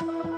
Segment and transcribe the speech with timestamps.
[0.00, 0.32] Welcome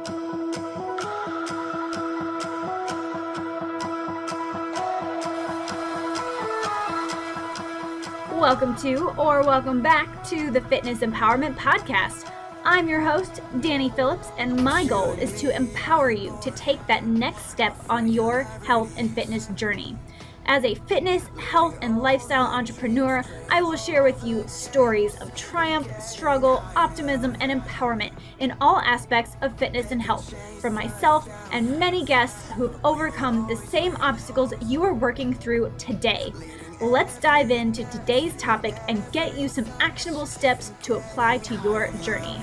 [8.79, 12.29] to, or welcome back to the Fitness Empowerment Podcast.
[12.65, 17.05] I'm your host, Danye Phillips, and my goal is to empower you to take that
[17.07, 19.97] next step on your health and fitness journey.
[20.47, 25.89] As a fitness, health, and lifestyle entrepreneur, I will share with you stories of triumph,
[26.01, 32.05] struggle, optimism, and empowerment in all aspects of fitness and health from myself and many
[32.05, 36.33] guests who've overcome the same obstacles you are working through today.
[36.81, 41.93] Let's dive into today's topic and get you some actionable steps to apply to your
[42.03, 42.43] journey.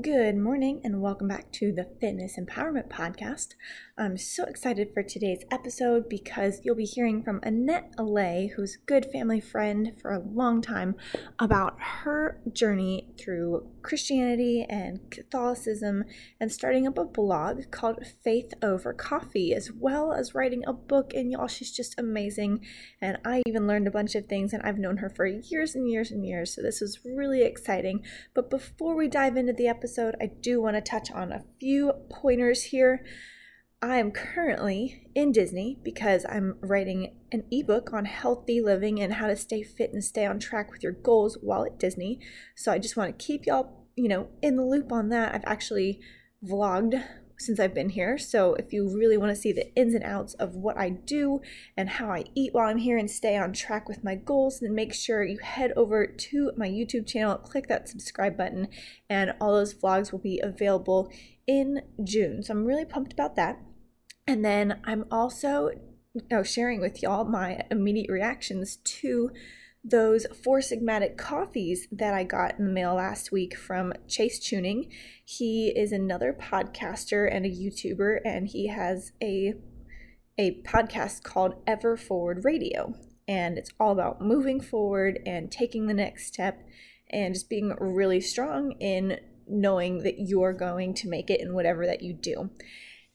[0.00, 3.54] Good morning, and welcome back to the Fitness Empowerment Podcast.
[3.96, 8.86] I'm so excited for today's episode because you'll be hearing from Annette Lay, who's a
[8.86, 10.94] good family friend for a long time,
[11.40, 16.04] about her journey through Christianity and Catholicism
[16.38, 21.14] and starting up a blog called Faith Over Coffee, as well as writing a book.
[21.14, 22.66] And y'all, she's just amazing.
[23.00, 25.90] And I even learned a bunch of things, and I've known her for years and
[25.90, 26.54] years and years.
[26.54, 28.04] So this was really exciting.
[28.34, 31.92] But before we dive into the episode, I do want to touch on a few
[32.10, 33.06] pointers here.
[33.80, 39.28] I am currently in Disney because I'm writing an ebook on healthy living and how
[39.28, 42.18] to stay fit and stay on track with your goals while at Disney.
[42.56, 45.34] So I just want to keep y'all, you know, in the loop on that.
[45.34, 46.00] I've actually
[46.44, 47.04] vlogged
[47.36, 48.16] since I've been here.
[48.16, 51.40] So if you really want to see the ins and outs of what I do
[51.76, 54.74] and how I eat while I'm here and stay on track with my goals, then
[54.74, 58.68] make sure you head over to my YouTube channel, click that subscribe button,
[59.10, 61.10] and all those vlogs will be available
[61.46, 62.42] in June.
[62.42, 63.60] So I'm really pumped about that.
[64.26, 65.70] And then I'm also
[66.14, 69.30] you know, sharing with y'all my immediate reactions to
[69.88, 74.90] those four sigmatic coffees that I got in the mail last week from Chase Tuning.
[75.24, 79.54] He is another podcaster and a YouTuber, and he has a
[80.40, 82.94] a podcast called Ever Forward Radio.
[83.26, 86.62] And it's all about moving forward and taking the next step
[87.10, 89.18] and just being really strong in
[89.48, 92.50] knowing that you're going to make it in whatever that you do.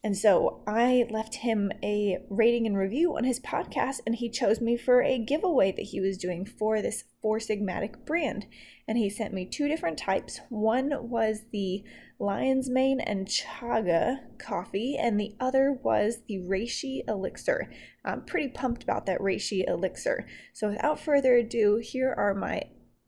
[0.06, 4.60] And so I left him a rating and review on his podcast, and he chose
[4.60, 8.46] me for a giveaway that he was doing for this Four Sigmatic brand.
[8.86, 10.42] And he sent me two different types.
[10.50, 11.86] One was the
[12.20, 17.72] Lion's Mane and Chaga coffee, and the other was the Reishi Elixir.
[18.04, 20.28] I'm pretty pumped about that Reishi Elixir.
[20.52, 22.64] So without further ado, here are my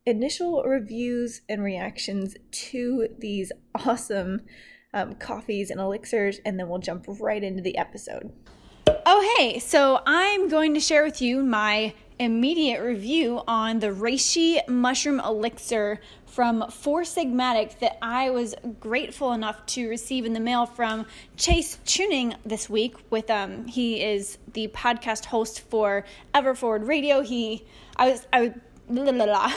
[0.06, 3.52] initial reviews and reactions to these
[3.86, 4.42] awesome
[4.96, 8.32] um, coffees and elixirs, and then we'll jump right into the episode.
[9.06, 14.66] Oh, hey, so I'm going to share with you my immediate review on the Reishi
[14.68, 20.66] Mushroom Elixir from Four Sigmatic that I was grateful enough to receive in the mail
[20.66, 22.96] from Chase Tuning this week.
[23.10, 27.22] With um, he is the podcast host for Everforward Radio.
[27.22, 27.66] He,
[27.98, 28.52] I was, I, was,
[28.90, 29.54] blah, blah, blah.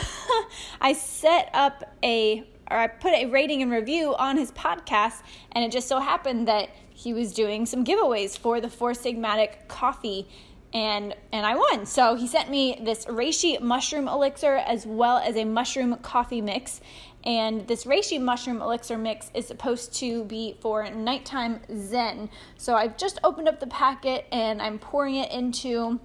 [0.81, 5.65] I set up a or I put a rating and review on his podcast, and
[5.65, 10.29] it just so happened that he was doing some giveaways for the Four Sigmatic coffee,
[10.73, 11.87] and and I won.
[11.87, 16.81] So he sent me this reishi mushroom elixir as well as a mushroom coffee mix.
[17.25, 22.31] And this reishi mushroom elixir mix is supposed to be for nighttime zen.
[22.57, 26.01] So I've just opened up the packet and I'm pouring it into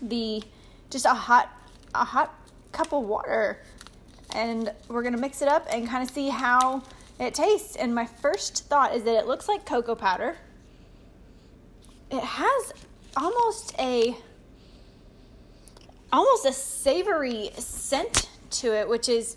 [0.00, 0.42] the
[0.90, 1.50] just a hot
[1.94, 2.34] a hot
[2.72, 3.62] cup of water
[4.34, 6.82] and we're gonna mix it up and kind of see how
[7.18, 7.76] it tastes.
[7.76, 10.36] And my first thought is that it looks like cocoa powder.
[12.10, 12.72] It has
[13.16, 14.16] almost a
[16.12, 19.36] almost a savory scent to it, which is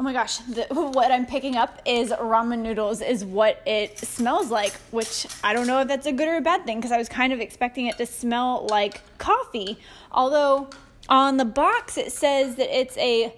[0.00, 4.50] oh my gosh, the, what I'm picking up is ramen noodles, is what it smells
[4.50, 6.98] like, which I don't know if that's a good or a bad thing because I
[6.98, 9.78] was kind of expecting it to smell like coffee.
[10.12, 10.70] Although
[11.08, 13.34] on the box it says that it's a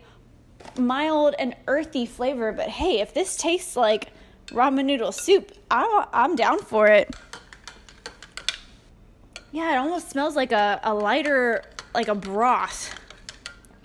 [0.78, 4.12] mild and earthy flavor, but hey, if this tastes like
[4.48, 7.14] ramen noodle soup, I'm, I'm down for it.
[9.52, 11.64] Yeah, it almost smells like a, a lighter,
[11.94, 12.94] like a broth,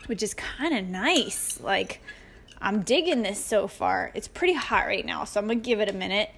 [0.05, 1.59] which is kind of nice.
[1.59, 2.01] Like,
[2.61, 4.11] I'm digging this so far.
[4.13, 6.29] It's pretty hot right now, so I'm gonna give it a minute.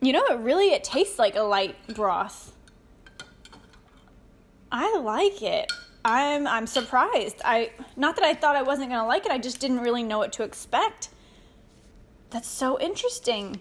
[0.00, 2.52] You know, it really it tastes like a light broth.
[4.72, 5.70] I like it.
[6.04, 7.40] I'm I'm surprised.
[7.44, 9.32] I not that I thought I wasn't gonna like it.
[9.32, 11.10] I just didn't really know what to expect.
[12.30, 13.60] That's so interesting.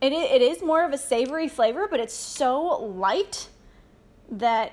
[0.00, 3.48] It it is more of a savory flavor, but it's so light
[4.30, 4.72] that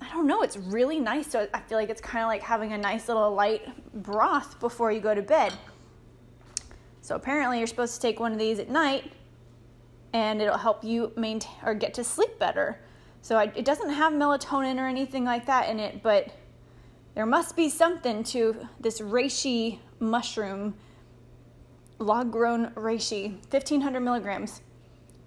[0.00, 0.42] I don't know.
[0.42, 1.30] It's really nice.
[1.30, 3.62] So I feel like it's kind of like having a nice little light
[4.02, 5.52] broth before you go to bed.
[7.02, 9.12] So apparently, you're supposed to take one of these at night,
[10.12, 12.78] and it'll help you maintain or get to sleep better.
[13.22, 16.28] So I, it doesn't have melatonin or anything like that in it, but
[17.14, 20.74] there must be something to this reishi mushroom,
[21.98, 24.60] log grown reishi, 1500 milligrams.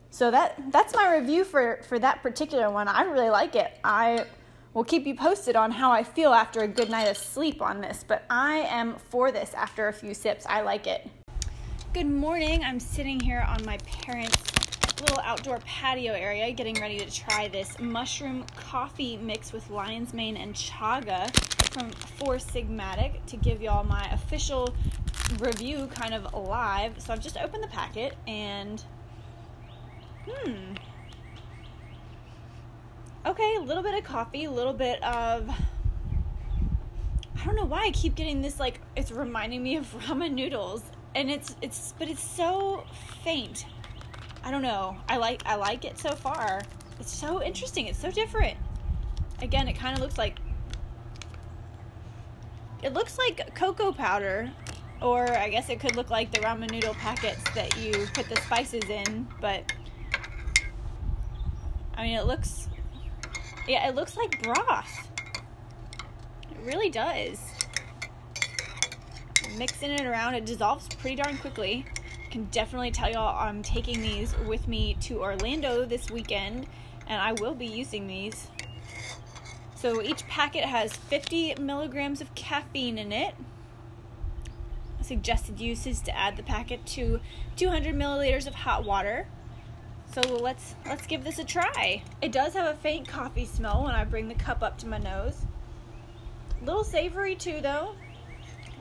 [0.09, 2.89] So that that's my review for, for that particular one.
[2.89, 3.80] I really like it.
[3.83, 4.25] I
[4.74, 7.80] will keep you posted on how I feel after a good night of sleep on
[7.80, 10.45] this, but I am for this after a few sips.
[10.50, 11.09] I like it.
[11.94, 12.62] Good morning.
[12.62, 14.64] I'm sitting here on my parents'
[15.01, 20.38] little outdoor patio area getting ready to try this mushroom coffee mix with lion's mane
[20.38, 21.30] and chaga
[21.74, 24.74] from Four Sigmatic to give y'all my official
[25.39, 27.01] review kind of live.
[27.01, 28.81] So I've just opened the packet and
[30.25, 30.74] hmm.
[33.25, 35.50] Okay, a little bit of coffee, a little bit of
[37.45, 40.81] I don't know why I keep getting this like it's reminding me of ramen noodles
[41.13, 42.86] and it's it's but it's so
[43.24, 43.65] faint
[44.45, 44.95] I don't know.
[45.09, 46.62] I like I like it so far.
[47.00, 47.88] It's so interesting.
[47.88, 48.56] It's so different.
[49.42, 50.38] Again, it kind of looks like
[52.83, 54.51] it looks like cocoa powder,
[55.01, 58.39] or I guess it could look like the ramen noodle packets that you put the
[58.42, 59.27] spices in.
[59.42, 59.74] But
[61.95, 62.69] I mean, it looks
[63.68, 65.09] yeah, it looks like broth.
[66.51, 67.39] It really does.
[69.57, 71.83] Mixing it around, it dissolves pretty darn quickly
[72.35, 76.67] can definitely tell y'all I'm taking these with me to Orlando this weekend,
[77.07, 78.49] and I will be using these.
[79.73, 83.35] So each packet has 50 milligrams of caffeine in it.
[85.01, 87.21] Suggested use is to add the packet to
[87.55, 89.27] 200 milliliters of hot water.
[90.11, 92.03] So let's let's give this a try.
[92.21, 94.97] It does have a faint coffee smell when I bring the cup up to my
[94.97, 95.45] nose.
[96.61, 97.95] A little savory too, though.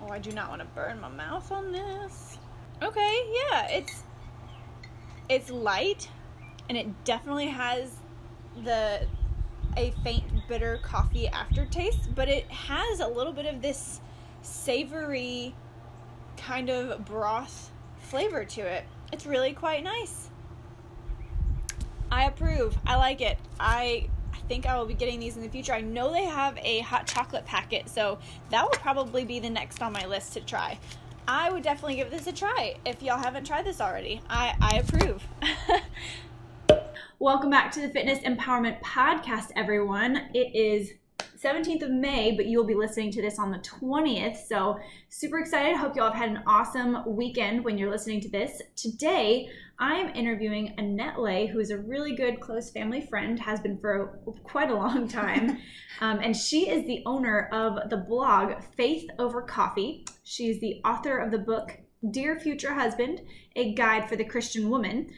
[0.03, 2.39] Oh, I do not want to burn my mouth on this.
[2.83, 4.03] Okay, yeah, it's
[5.29, 6.09] it's light
[6.69, 7.91] and it definitely has
[8.63, 9.07] the
[9.77, 14.01] a faint bitter coffee aftertaste, but it has a little bit of this
[14.43, 15.55] savory
[16.37, 18.85] kind of broth flavor to it.
[19.13, 20.29] It's really quite nice.
[22.11, 22.77] I approve.
[22.87, 23.39] I like it.
[23.59, 25.73] I I think I will be getting these in the future.
[25.73, 28.19] I know they have a hot chocolate packet, so
[28.51, 30.79] that will probably be the next on my list to try.
[31.27, 34.21] I would definitely give this a try if y'all haven't tried this already.
[34.29, 35.27] I, I approve.
[37.19, 40.29] Welcome back to the Fitness Empowerment Podcast, everyone.
[40.35, 40.93] It is
[41.45, 44.47] 17th of May, but you will be listening to this on the 20th.
[44.47, 44.79] So,
[45.11, 45.77] super excited.
[45.77, 48.63] Hope y'all have had an awesome weekend when you're listening to this.
[48.77, 53.61] Today, I am interviewing Annette Lay, who is a really good close family friend, has
[53.61, 55.59] been for quite a long time.
[56.01, 60.07] um, and she is the owner of the blog Faith Over Coffee.
[60.23, 61.77] She's the author of the book
[62.11, 63.21] Dear Future Husband,
[63.55, 65.11] a guide for the Christian woman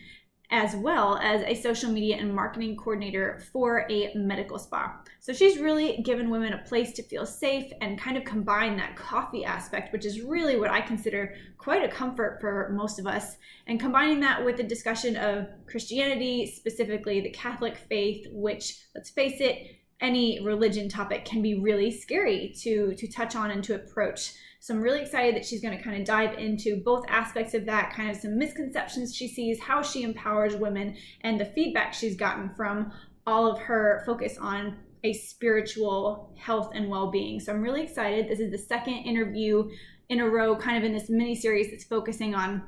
[0.50, 5.00] as well as a social media and marketing coordinator for a medical spa.
[5.18, 8.96] So she's really given women a place to feel safe and kind of combine that
[8.96, 13.36] coffee aspect, which is really what I consider quite a comfort for most of us,
[13.66, 19.40] and combining that with the discussion of Christianity, specifically the Catholic faith, which, let's face
[19.40, 24.34] it, any religion topic can be really scary to to touch on and to approach.
[24.60, 27.66] So I'm really excited that she's going to kind of dive into both aspects of
[27.66, 32.16] that, kind of some misconceptions she sees, how she empowers women, and the feedback she's
[32.16, 32.92] gotten from
[33.26, 37.38] all of her focus on a spiritual health and well-being.
[37.38, 38.28] So I'm really excited.
[38.28, 39.70] This is the second interview
[40.08, 42.62] in a row, kind of in this mini series that's focusing on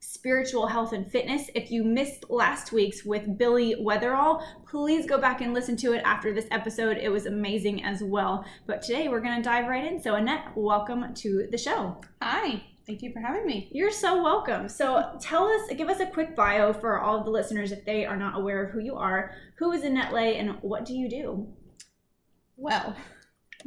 [0.00, 1.50] spiritual health and fitness.
[1.54, 6.02] If you missed last week's with Billy Weatherall, please go back and listen to it
[6.04, 6.96] after this episode.
[6.96, 8.44] It was amazing as well.
[8.66, 10.02] But today we're going to dive right in.
[10.02, 12.00] So, Annette, welcome to the show.
[12.22, 12.62] Hi.
[12.86, 13.68] Thank you for having me.
[13.72, 14.68] You're so welcome.
[14.68, 18.06] So, tell us, give us a quick bio for all of the listeners if they
[18.06, 19.32] are not aware of who you are.
[19.58, 21.46] Who is Annette Lay and what do you do?
[22.56, 22.96] Well,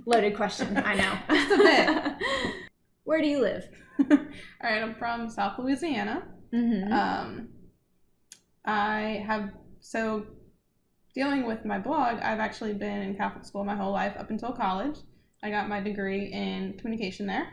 [0.06, 1.18] loaded question, I know.
[1.30, 2.54] Just a bit.
[3.04, 3.68] Where do you live?
[4.12, 4.18] All
[4.64, 6.24] right, I'm from South Louisiana.
[6.54, 6.92] Mm-hmm.
[6.94, 7.50] Um,
[8.66, 10.26] I have so
[11.14, 12.20] dealing with my blog.
[12.20, 14.98] I've actually been in Catholic school my whole life up until college.
[15.44, 17.48] I got my degree in communication there.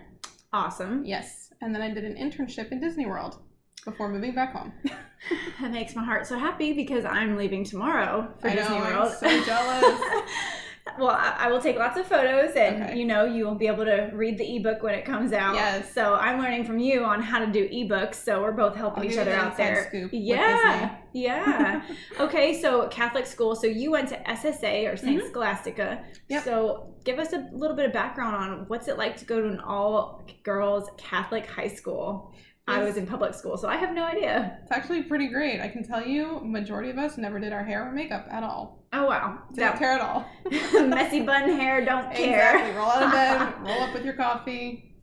[0.53, 1.05] Awesome.
[1.05, 3.43] Yes, and then I did an internship in Disney World
[3.85, 4.73] before moving back home.
[5.61, 9.13] that makes my heart so happy because I'm leaving tomorrow for I Disney know, World.
[9.13, 10.01] I'm so jealous.
[10.99, 12.99] well, I, I will take lots of photos, and Okay.
[12.99, 15.55] you know, you will be able to read the ebook when it comes out.
[15.55, 15.93] Yes.
[15.93, 18.17] So I'm learning from you on how to do ebooks.
[18.17, 19.91] So we're both helping I'll each other out there.
[20.13, 21.83] yeah, yeah.
[22.21, 23.55] okay, so Catholic school.
[23.55, 25.29] So you went to SSA or saint Mhm.
[25.31, 26.05] Scholastica.
[26.29, 26.45] Yep.
[26.45, 29.49] So give us a little bit of background on what's it like to go to
[29.49, 32.33] an all girls Catholic high school.
[32.71, 34.59] I was in public school, so I have no idea.
[34.63, 35.61] It's actually pretty great.
[35.61, 38.85] I can tell you, majority of us never did our hair or makeup at all.
[38.93, 40.27] Oh wow, Didn't care at all.
[40.89, 42.57] messy bun hair, don't care.
[42.57, 42.77] Exactly.
[42.77, 44.97] Roll out of bed, roll up with your coffee.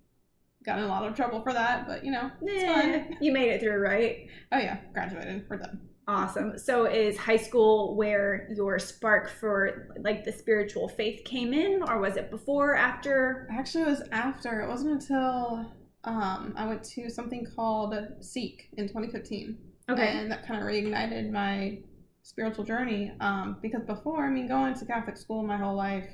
[0.66, 3.18] Got in a lot of trouble for that, but you know, it's fine.
[3.22, 4.28] you made it through, right?
[4.52, 5.46] Oh yeah, graduated.
[5.50, 5.82] We're done.
[6.10, 6.58] Awesome.
[6.58, 12.00] So is high school where your spark for like the spiritual faith came in or
[12.00, 13.48] was it before, after?
[13.52, 14.62] Actually, it was after.
[14.62, 15.70] It wasn't until
[16.08, 19.58] um, I went to something called Seek in 2015.
[19.90, 20.08] Okay.
[20.08, 21.80] And that kind of reignited my
[22.24, 23.12] spiritual journey.
[23.20, 26.10] Um, because before, I mean, going to Catholic school my whole life,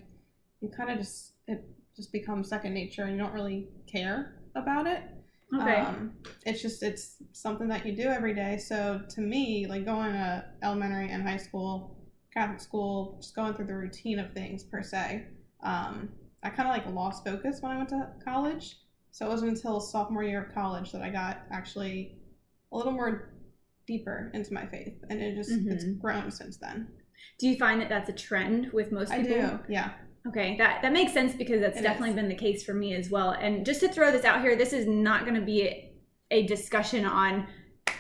[0.62, 1.64] you kind of just, it
[1.96, 5.04] just becomes second nature and you don't really care about it.
[5.56, 5.82] Okay.
[5.82, 8.58] Um, it's just, it's something that you do every day.
[8.58, 11.96] So to me, like going to elementary and high school,
[12.34, 15.28] Catholic school, just going through the routine of things per se,
[15.64, 16.10] um,
[16.42, 18.78] I kind of like lost focus when I went to college.
[19.14, 22.18] So it wasn't until sophomore year of college that I got actually
[22.72, 23.30] a little more
[23.86, 26.00] deeper into my faith, and it just it's Mhm.
[26.00, 26.88] grown since then.
[27.40, 29.34] do you find that that's a trend with most people?
[29.36, 29.92] I do, yeah.
[30.28, 32.16] Okay, that that makes sense because that's It definitely is.
[32.16, 33.32] been the case for me as well.
[33.32, 35.94] And just to throw this out here, this is not going to be a,
[36.32, 37.48] a discussion on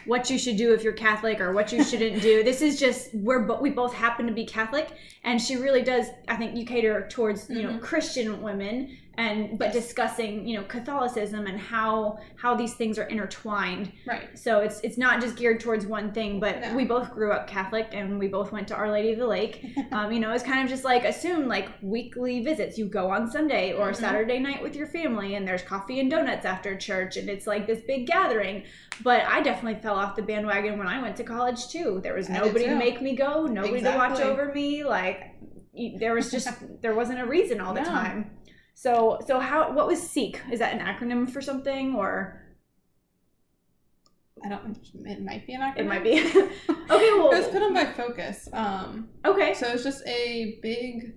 [0.06, 2.44] what you should do if you're Catholic or what you shouldn't do.
[2.44, 4.90] This is just we're bo- we both happen to be Catholic,
[5.24, 6.08] and she really does.
[6.28, 7.82] I think you cater towards you know Mhm.
[7.82, 9.76] Christian women, and but Yes.
[9.86, 13.92] discussing you know Catholicism and how how these things are intertwined.
[14.08, 14.38] Right.
[14.38, 16.76] So it's it's not just geared towards one thing, but No.
[16.76, 19.64] we both grew up Catholic and we both went to Our Lady of the Lake.
[19.92, 22.78] Um, you know, it's kind of just like assume like weekly visits.
[22.80, 23.96] You go on Sunday or Mhm.
[23.98, 27.68] Saturday night with your family, and there's coffee and donuts after church, and it's like
[27.68, 28.64] this big gathering.
[29.04, 32.00] But I definitely fell off the bandwagon when I went to college too.
[32.02, 34.84] There was nobody to make me go, nobody to watch over me.
[34.84, 35.36] Like
[36.00, 36.48] there was just
[36.82, 37.88] there wasn't a reason all the No.
[37.90, 38.32] time.
[38.74, 40.42] So so how what was Seek?
[40.52, 42.40] Is that an acronym for something or?
[44.44, 44.78] I don't.
[45.06, 45.78] It might be an acronym.
[45.78, 46.20] It might be.
[46.20, 46.52] okay,
[46.90, 48.50] well, it was put on by Focus.
[48.52, 49.54] Um, okay.
[49.54, 51.14] so it's just a big,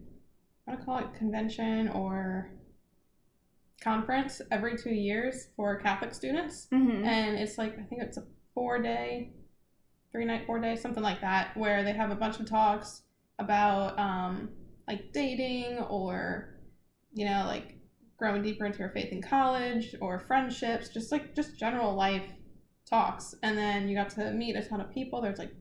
[0.68, 2.52] I to call it convention or
[3.80, 6.68] conference every two years for Catholic students.
[6.70, 9.32] hmm and it's like I think it's a four day,
[10.12, 13.02] three night, four day, something like that, where they have a bunch of talks
[13.38, 14.50] about um,
[14.86, 16.55] like dating or
[17.16, 17.74] you know like
[18.18, 22.22] growing deeper into your faith in college or friendships, just like just general life
[22.88, 25.20] talks, and then you got to meet a ton of people.
[25.20, 25.52] There's like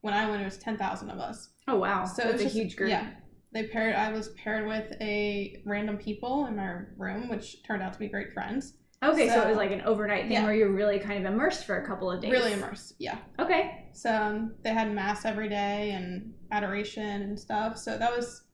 [0.00, 1.50] when I went, it was ten thousand of us.
[1.68, 2.90] Oh wow, So it's a just- huge group.
[2.90, 3.10] Yeah.
[3.54, 3.94] They paired.
[3.94, 8.08] I was paired with a random people in my room, which turned out to be
[8.08, 8.78] great friends.
[9.04, 10.44] Okay, so, it was like an overnight thing Yeah.
[10.44, 12.30] where you're really kind of immersed for a couple of days.
[12.32, 12.94] Really immersed.
[12.98, 13.18] Yeah.
[13.38, 13.88] Okay.
[13.92, 17.76] So um, they had mass every day and adoration and stuff.
[17.76, 18.44] So that was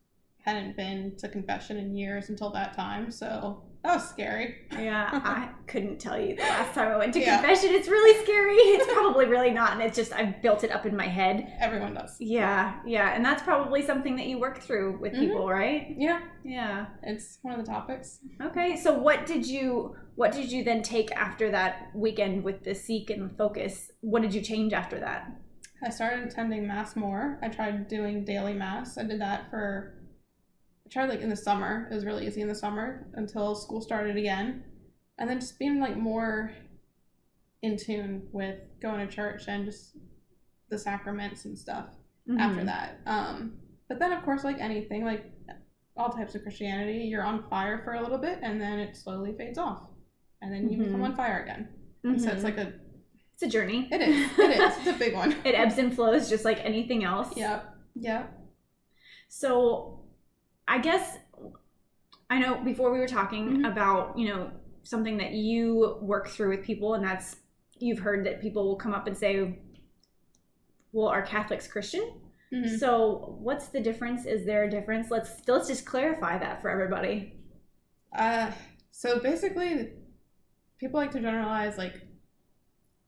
[0.48, 3.10] hadn't been to confession in years until that time.
[3.10, 4.56] So that was scary.
[4.72, 7.36] Yeah, I couldn't tell you the last time I went to Yeah.
[7.38, 7.70] confession.
[7.74, 8.54] It's really scary.
[8.56, 11.52] It's probably really not, and it's just I've built it up in my head.
[11.60, 12.16] Everyone does.
[12.18, 15.20] Yeah, yeah, and that's probably something that you work through with Mhm.
[15.20, 15.94] people, right?
[15.96, 16.86] Yeah, Yeah.
[17.02, 18.20] it's one of the topics.
[18.42, 22.74] Okay, so what did you what did you then take after that weekend with the
[22.74, 23.92] seek and focus?
[24.00, 25.30] What did you change after that?
[25.80, 27.38] I started attending mass more.
[27.40, 28.98] I tried doing daily mass.
[28.98, 29.94] I did that for.
[30.88, 31.86] I tried like in the summer.
[31.90, 34.64] It was really easy in the summer until school started again,
[35.18, 36.50] and then just being like more
[37.60, 39.96] in tune with going to church and just
[40.70, 41.86] the sacraments and stuff.
[42.38, 42.66] after Mhm.
[42.66, 42.98] that.
[43.06, 45.24] Um, but then, of course, like anything, like
[45.96, 49.32] all types of Christianity, you're on fire for a little bit and then it slowly
[49.32, 49.84] fades off.
[50.42, 51.04] And then you become Mhm.
[51.04, 51.68] on fire again.
[52.04, 52.74] And so it's like a,
[53.32, 53.88] it's a journey.
[53.90, 55.32] it is, it is, it's a big one.
[55.42, 57.34] it ebbs and flows just like anything else.
[57.34, 57.64] Yep,
[57.94, 58.38] yep.
[59.28, 59.97] So,
[60.68, 61.16] I guess
[62.30, 63.72] I know before we were talking Mhm.
[63.72, 64.50] about, you know,
[64.82, 67.36] something that you work through with people, and that's
[67.78, 69.58] you've heard that people will come up and say,
[70.92, 72.20] Well, are Catholics Christian?
[72.52, 72.78] Mhm.
[72.78, 74.24] So, what's the difference?
[74.24, 75.10] Is there a difference?
[75.10, 77.34] Let's let's just clarify that for everybody.
[78.12, 78.52] Uh,
[78.90, 79.92] so basically,
[80.78, 82.00] people like to generalize like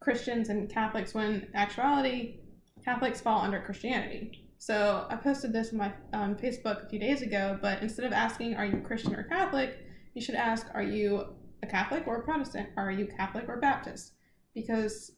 [0.00, 2.40] Christians and Catholics when actuality,
[2.84, 4.49] Catholics fall under Christianity.
[4.60, 8.12] So I posted this on my on Facebook a few days ago, but instead of
[8.12, 12.24] asking "Are you Christian or Catholic?" you should ask "Are you a Catholic or a
[12.24, 12.68] Protestant?
[12.76, 14.12] Are you Catholic or Baptist?"
[14.54, 15.12] Because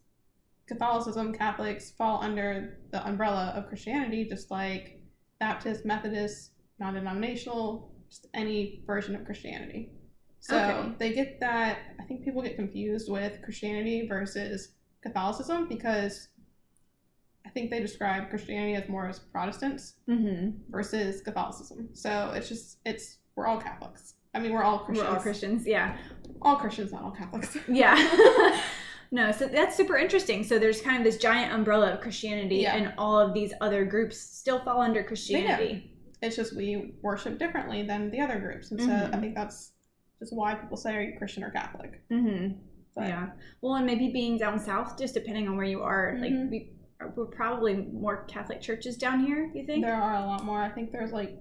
[0.68, 5.02] Catholicism, Catholics fall under the umbrella of Christianity, just like
[5.40, 9.90] Baptist, Methodist, non-denominational, just any version of Christianity.
[10.38, 10.94] So Okay.
[10.98, 11.78] they get that.
[11.98, 16.28] I think people get confused with Christianity versus Catholicism because
[17.54, 20.50] think they describe Christianity as more as Protestants Mm-hmm.
[20.70, 21.88] versus Catholicism.
[21.92, 24.14] So it's just it's we're all Catholics.
[24.34, 25.08] I mean, we're all Christians.
[25.08, 25.96] We're all Christians, yeah.
[26.40, 27.56] All Christians, not all Catholics.
[27.68, 27.96] Yeah.
[29.10, 30.42] no, so that's super interesting.
[30.42, 32.76] So there's kind of this giant umbrella of Christianity, Yeah.
[32.76, 35.88] and all of these other groups still fall under Christianity.
[36.22, 39.14] it's just we worship differently than the other groups, and so Mhm.
[39.14, 39.72] I think that's
[40.20, 42.54] just why people say, "Are you Christian or Catholic?" Mm-hmm.
[42.94, 43.30] But yeah.
[43.60, 46.50] Well, and maybe being down south, just depending on where you are, like Mhm.
[46.50, 46.70] we
[47.16, 49.50] we're probably more Catholic churches down here.
[49.54, 49.84] You think?
[49.84, 50.60] there are a lot more.
[50.62, 51.36] I think there's like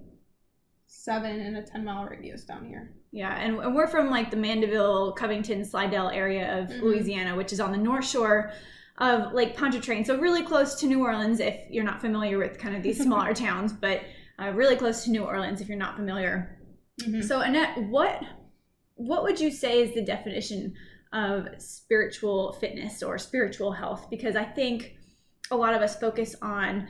[0.86, 2.94] seven in a ten mile radius down here.
[3.12, 6.82] Yeah, and, and we're from like the Mandeville, Covington, Slidell area of Mhm.
[6.82, 8.52] Louisiana, which is on the north shore
[8.98, 10.04] of Lake Pontchartrain.
[10.04, 13.34] So really close to New Orleans if you're not familiar with kind of these smaller
[13.34, 14.02] towns, but
[14.38, 16.58] uh, really close to New Orleans if you're not familiar.
[17.00, 17.24] Mhm.
[17.24, 18.22] So Annette, what
[18.94, 20.74] what would you say is the definition
[21.12, 24.08] of spiritual fitness or spiritual health?
[24.10, 24.94] Because I think
[25.50, 26.88] a lot of us focus on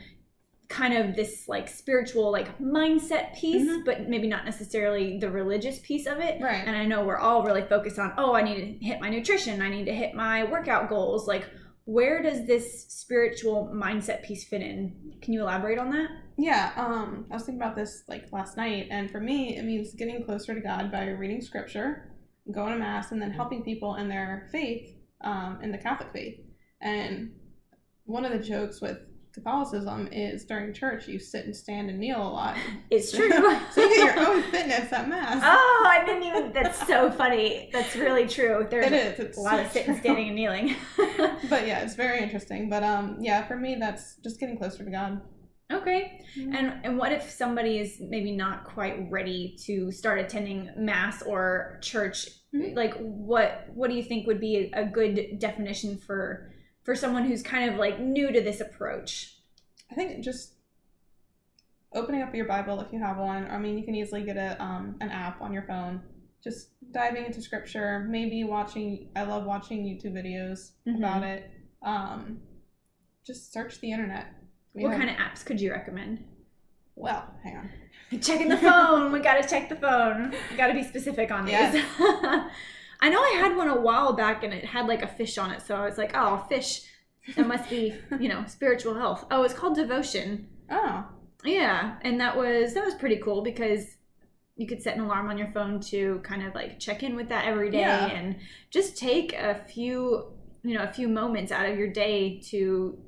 [0.68, 3.84] kind of this like spiritual like mindset piece, Mhm.
[3.84, 6.40] but maybe not necessarily the religious piece of it.
[6.40, 6.62] Right.
[6.66, 9.60] And I know we're all really focused on, oh, I need to hit my nutrition,
[9.60, 11.28] I need to hit my workout goals.
[11.28, 11.44] Like,
[11.84, 15.14] where does this spiritual mindset piece fit in?
[15.20, 16.08] Can you elaborate on that?
[16.38, 19.92] Yeah, um, I was thinking about this like last night, and for me, it means
[19.94, 22.14] getting closer to God by reading scripture,
[22.50, 26.40] going to mass, and then helping people in their faith, um, in the Catholic faith.
[26.80, 27.32] And
[28.12, 28.98] one of the jokes with
[29.34, 32.54] Catholicism is during church you sit and stand and kneel a lot,
[32.90, 33.30] It's true.
[33.30, 35.42] so you get your own fitness at mass.
[35.42, 36.52] oh, I didn't even.
[36.52, 37.70] That's so funny.
[37.72, 38.66] That's really true.
[38.70, 39.18] There's it is.
[39.18, 40.76] It's a lot of sitting, standing, and kneeling.
[41.48, 42.68] But yeah, it's very interesting.
[42.68, 45.20] But um, yeah, for me, that's just getting closer to God.
[45.72, 46.20] okay.
[46.36, 51.78] And and what if somebody is maybe not quite ready to start attending mass or
[51.82, 52.28] church?
[52.54, 52.76] Mhm.
[52.76, 56.50] Like what what do you think would be a good definition for
[56.82, 59.36] for someone who's kind of like new to this approach?
[59.90, 60.54] I think just
[61.94, 63.46] opening up your Bible if you have one.
[63.50, 66.02] I mean, you can easily get a um, an app on your phone.
[66.42, 69.10] Just diving into scripture, maybe watching.
[69.14, 70.98] I love watching YouTube videos Mhm.
[70.98, 71.50] about it.
[71.82, 72.40] Um,
[73.24, 74.26] just search the internet.
[74.74, 76.24] We What have- kind of apps could you recommend?
[76.96, 77.70] Well, hang on.
[78.20, 79.12] Checking the phone.
[79.12, 80.34] we gotta check the phone.
[80.50, 81.52] We gotta be specific on these.
[81.52, 81.84] Yes.
[83.02, 85.50] I know I had one a while back and it had like a fish on
[85.50, 86.82] it, so I was like, oh, fish.
[87.36, 89.26] That must be, you know, spiritual health.
[89.30, 90.48] Oh, it's called Devotion.
[90.70, 91.06] Oh,
[91.44, 93.96] Yeah, and that was that was pretty cool because
[94.56, 97.28] you could set an alarm on your phone to kind of like check in with
[97.28, 98.06] that every day Yeah.
[98.06, 98.36] and
[98.70, 102.98] just take a few, you know, a few moments out of your day to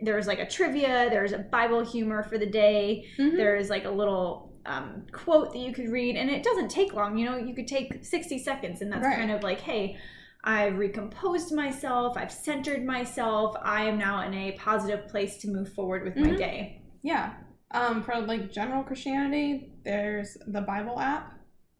[0.00, 3.36] there was like a trivia, there was a Bible humor for the day, Mhm.
[3.36, 6.92] there is like a little um, quote that you could read and it doesn't take
[6.94, 9.16] long you know you could take 60 seconds and that's Right.
[9.16, 9.96] kind of like hey
[10.44, 15.72] i've recomposed myself i've centered myself i am now in a positive place to move
[15.72, 16.38] forward with my Mhm.
[16.38, 17.34] day yeah.
[17.70, 21.34] Um, for like general Christianity, there's the Bible app.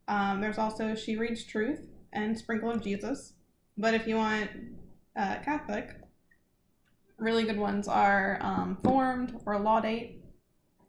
[0.07, 3.33] Um, there's also She Reads Truth and Sprinkle of Jesus.
[3.77, 4.49] But if you want
[5.17, 5.95] uh, Catholic,
[7.17, 10.19] really good ones are um, Formed or Laudate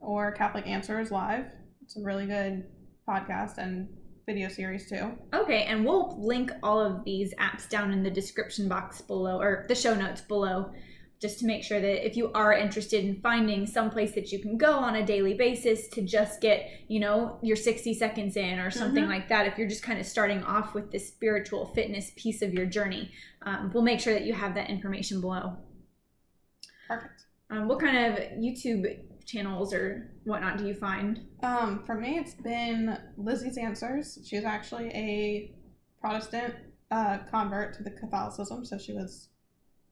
[0.00, 1.46] or Catholic Answers Live.
[1.88, 2.66] It's a really good
[3.08, 3.88] podcast and
[4.26, 5.16] video series too.
[5.32, 9.64] okay and we'll link all of these apps down in the description box below or
[9.70, 10.70] the show notes below
[11.18, 14.38] just to make sure that if you are interested in finding some place that you
[14.38, 18.58] can go on a daily basis to just get you know your 60 seconds in
[18.58, 19.08] or something Mhm.
[19.08, 22.52] like that if you're just kind of starting off with this spiritual fitness piece of
[22.52, 23.10] your journey
[23.46, 25.56] um, we'll make sure that you have that information below
[26.86, 27.24] Perfect.
[27.48, 28.84] um, what kind of youtube
[29.28, 34.18] channels or whatnot do you find Um, for me, it's been Lizzie's Answers.
[34.24, 35.54] She's actually a
[36.00, 36.54] Protestant
[36.90, 39.28] uh, convert to the Catholicism, so she was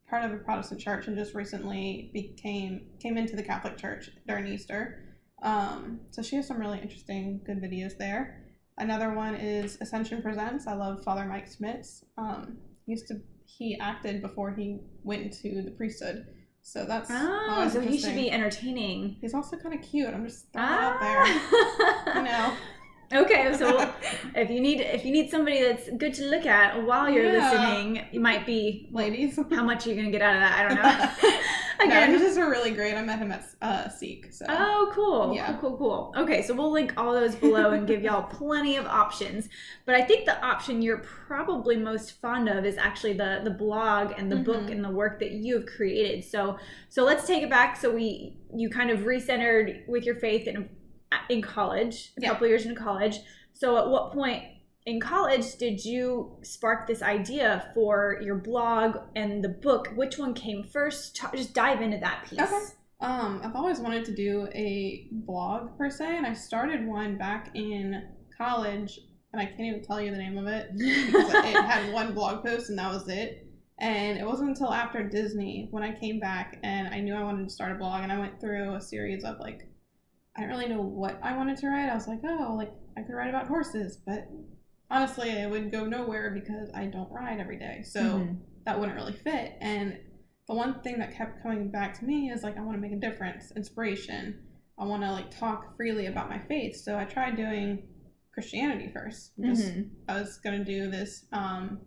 [0.09, 4.47] part of a Protestant church and just recently became came into the Catholic Church during
[4.47, 5.03] Easter.
[5.43, 8.43] Um, so she has some really interesting, good videos there.
[8.79, 10.67] Another one is Ascension Presents.
[10.67, 12.05] I love Father Mike Schmitz.
[12.17, 16.27] Um, used to he acted before he went into the priesthood,
[16.69, 20.13] so that's oh so he should be entertaining He's also kind of cute.
[20.13, 21.23] I'm just throwing it out there.
[21.25, 22.19] Ah.
[22.19, 22.53] You know.
[23.13, 23.67] Okay, so
[24.35, 27.39] if you need if you need somebody that's good to look at while you're Yeah.
[27.53, 29.37] listening, it might be ladies.
[29.37, 30.55] how much are you're gonna get out of that.
[30.59, 30.83] I don't
[31.31, 31.39] know.
[31.81, 32.11] No, Again.
[32.13, 32.95] he's just really great.
[32.95, 34.33] I met him at uh, Seek.
[34.33, 35.35] So Oh, cool.
[35.35, 35.57] Yeah.
[35.61, 36.15] Cool, cool, cool.
[36.23, 39.49] Okay, so we'll link all those below and give y'all plenty of options.
[39.85, 44.13] But I think the option you're probably most fond of is actually the the blog
[44.17, 44.73] and the book Mhm.
[44.73, 46.25] and the work that you've created.
[46.25, 46.59] So
[46.89, 47.77] so let's take it back.
[47.77, 50.69] So we you kind of recentered with your faith and
[51.29, 52.29] in college, a Yeah.
[52.31, 53.19] couple years in college.
[53.53, 54.43] So at what point
[54.87, 59.93] in college did you spark this idea for your blog and the book?
[59.97, 61.21] Which one came first?
[61.35, 62.41] Just dive into that piece.
[62.41, 62.65] Okay.
[63.01, 67.51] Um, I've always wanted to do a blog per se, and I started one back
[67.55, 68.01] in
[68.39, 69.01] college,
[69.33, 72.45] and I can't even tell you the name of it because it had one blog
[72.45, 73.43] post and that was it.
[73.79, 77.47] And it wasn't until after Disney when I came back and I knew I wanted
[77.47, 79.69] to start a blog, and I went through a series of like,
[80.37, 81.91] I didn't really know what I wanted to write.
[81.91, 84.29] I was like, oh, like I could write about horses, but
[84.91, 87.83] honestly, it would go nowhere because I don't ride every day.
[87.83, 88.39] So Mhm.
[88.65, 89.57] that wouldn't really fit.
[89.61, 89.99] And
[90.47, 92.93] the one thing that kept coming back to me is like I want to make
[92.93, 94.43] a difference, inspiration.
[94.79, 96.77] I want to like talk freely about my faith.
[96.77, 97.89] So I tried doing
[98.33, 99.33] Christianity first.
[99.41, 99.91] Just Mhm.
[100.09, 101.27] I was gonna do this.
[101.33, 101.81] Um,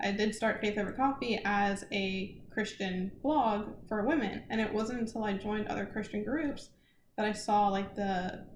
[0.00, 5.00] I did start Faith Over Coffee as a Christian blog for women, and it wasn't
[5.00, 6.70] until I joined other Christian groups
[7.16, 8.46] that I saw like the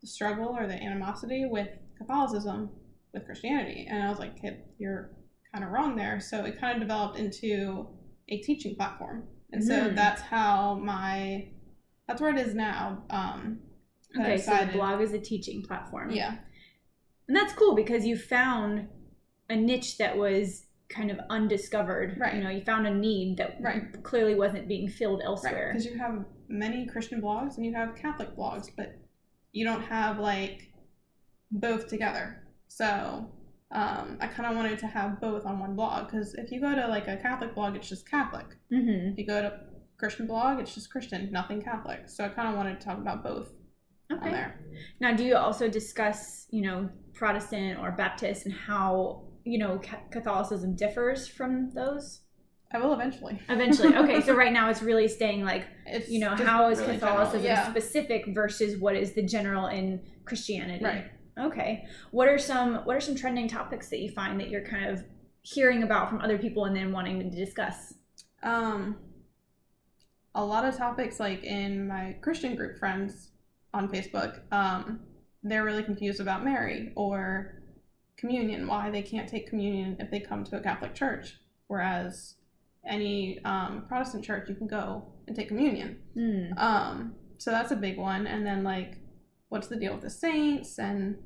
[0.00, 2.70] the struggle or the animosity with Catholicism
[3.12, 5.10] with Christianity, and I was like, "Kid, you're
[5.52, 7.88] kind of wrong there." So it kind of developed into
[8.28, 9.94] a teaching platform, and so Mhm.
[9.94, 11.48] that's how my
[12.08, 13.04] that's where it is now.
[13.10, 13.60] Um,
[14.18, 16.10] Okay, so the blog is a teaching platform.
[16.10, 16.36] yeah.
[17.26, 18.88] And that's cool because you found
[19.50, 22.16] a niche that was kind of undiscovered.
[22.18, 22.34] Right.
[22.36, 23.82] You know, you found a need that Right.
[24.04, 25.70] clearly wasn't being filled Right, elsewhere.
[25.72, 28.94] because you have many Christian blogs and you have Catholic blogs, but
[29.56, 30.70] you don't have like
[31.50, 32.42] both together.
[32.68, 32.86] So
[33.70, 36.74] um, I kind of wanted to have both on one blog because if you go
[36.74, 38.46] to like a Catholic blog, it's just Catholic.
[38.70, 39.12] Mm-hmm.
[39.12, 39.60] If you go to
[39.98, 42.06] Christian blog, it's just Christian, nothing Catholic.
[42.06, 43.48] So I kind of wanted to talk about both
[44.10, 44.60] on there.
[45.00, 50.76] Now, do you also discuss, you know, Protestant or Baptist and how, you know, Catholicism
[50.76, 52.20] differs from those?
[52.72, 53.40] I will eventually.
[53.48, 53.94] Eventually.
[53.94, 56.94] Okay, so right now it's really staying like, It's you know, how is really.
[56.94, 57.70] Catholicism Yeah.
[57.70, 60.84] specific versus what is the general in Christianity?
[60.84, 61.04] Right.
[61.38, 61.86] Okay.
[62.10, 65.04] What are some what are some trending topics that you find that you're kind of
[65.42, 67.94] hearing about from other people and then wanting to discuss?
[68.42, 68.96] Um,
[70.34, 73.30] a lot of topics like in my Christian group friends
[73.72, 75.00] on Facebook, um,
[75.42, 77.62] they're really confused about Mary or
[78.16, 82.35] communion, why they can't take communion if they come to a Catholic church, whereas
[82.86, 85.98] any um, Protestant church you can go and take communion.
[86.14, 86.58] Hmm.
[86.58, 88.26] Um, so that's a big one.
[88.26, 88.98] And then like,
[89.48, 91.16] what's the deal with the saints and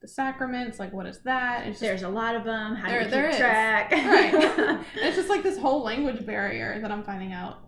[0.00, 0.78] the sacraments?
[0.78, 1.62] Like, what is that?
[1.66, 2.74] It's just There's a lot of them.
[2.76, 3.38] How There- do you there keep is.
[3.38, 3.90] track?
[3.92, 4.80] Right.
[4.96, 7.58] it's just like this whole language barrier that I'm finding out.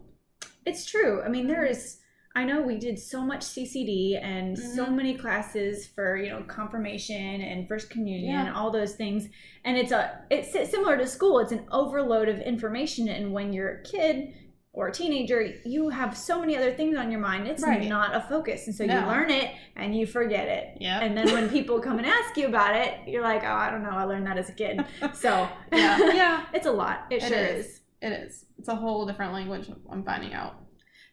[0.67, 1.23] It's true.
[1.23, 1.99] I mean, there is.
[2.37, 4.95] I know we did so much CCD and so Mhm.
[4.95, 8.47] many classes for you know confirmation and first communion Yeah.
[8.47, 9.29] and all those things,
[9.65, 11.41] and it's a it's similar to school.
[11.41, 14.35] It's an overload of information, and when you're a kid
[14.73, 17.49] or a teenager, you have so many other things on your mind.
[17.49, 17.89] It's Right.
[17.89, 20.77] not a focus, and so you learn it and you forget it.
[20.81, 21.01] Yeah.
[21.01, 23.83] And then when people come and ask you about it, you're like, oh, I don't
[23.83, 24.85] know, I learned that as a kid.
[25.15, 25.99] So yeah.
[26.15, 26.45] Yeah.
[26.55, 27.07] it's a lot.
[27.11, 27.67] It, It sure is.
[27.67, 27.81] is.
[28.01, 28.47] It is.
[28.61, 30.55] It's a whole different language I'm finding out.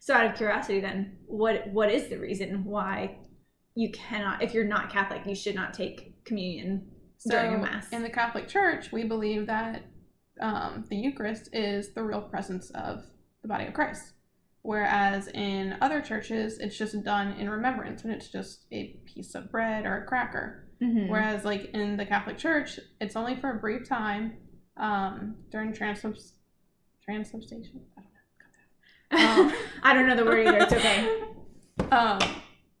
[0.08, 3.18] So out of curiosity then, what what is the reason why
[3.74, 6.88] you cannot if you're not Catholic, you should not take communion
[7.28, 7.92] during a mass?
[7.92, 9.82] in the Catholic Church, we believe that
[10.40, 13.04] um, the Eucharist is the real presence of
[13.42, 14.14] the body of Christ.
[14.62, 19.52] Whereas in other churches, it's just done in remembrance and it's just a piece of
[19.52, 20.70] bread or a cracker.
[20.80, 21.10] Mhm.
[21.10, 24.38] Whereas, like in the Catholic Church, it's only for a brief time
[24.78, 26.32] um, during transubs-
[27.04, 27.82] transubstantiation.
[27.98, 28.07] I.
[29.10, 30.58] Um, I don't know the word either.
[30.58, 31.20] It's okay.
[31.92, 32.18] um,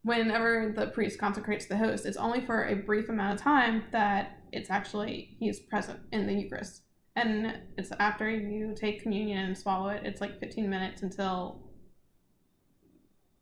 [0.02, 4.38] whenever the priest consecrates the host, it's only for a brief amount of time that
[4.52, 6.82] it's actually he's present in the Eucharist,
[7.16, 10.02] and it's after you take communion and swallow it.
[10.04, 11.60] It's like 15 minutes until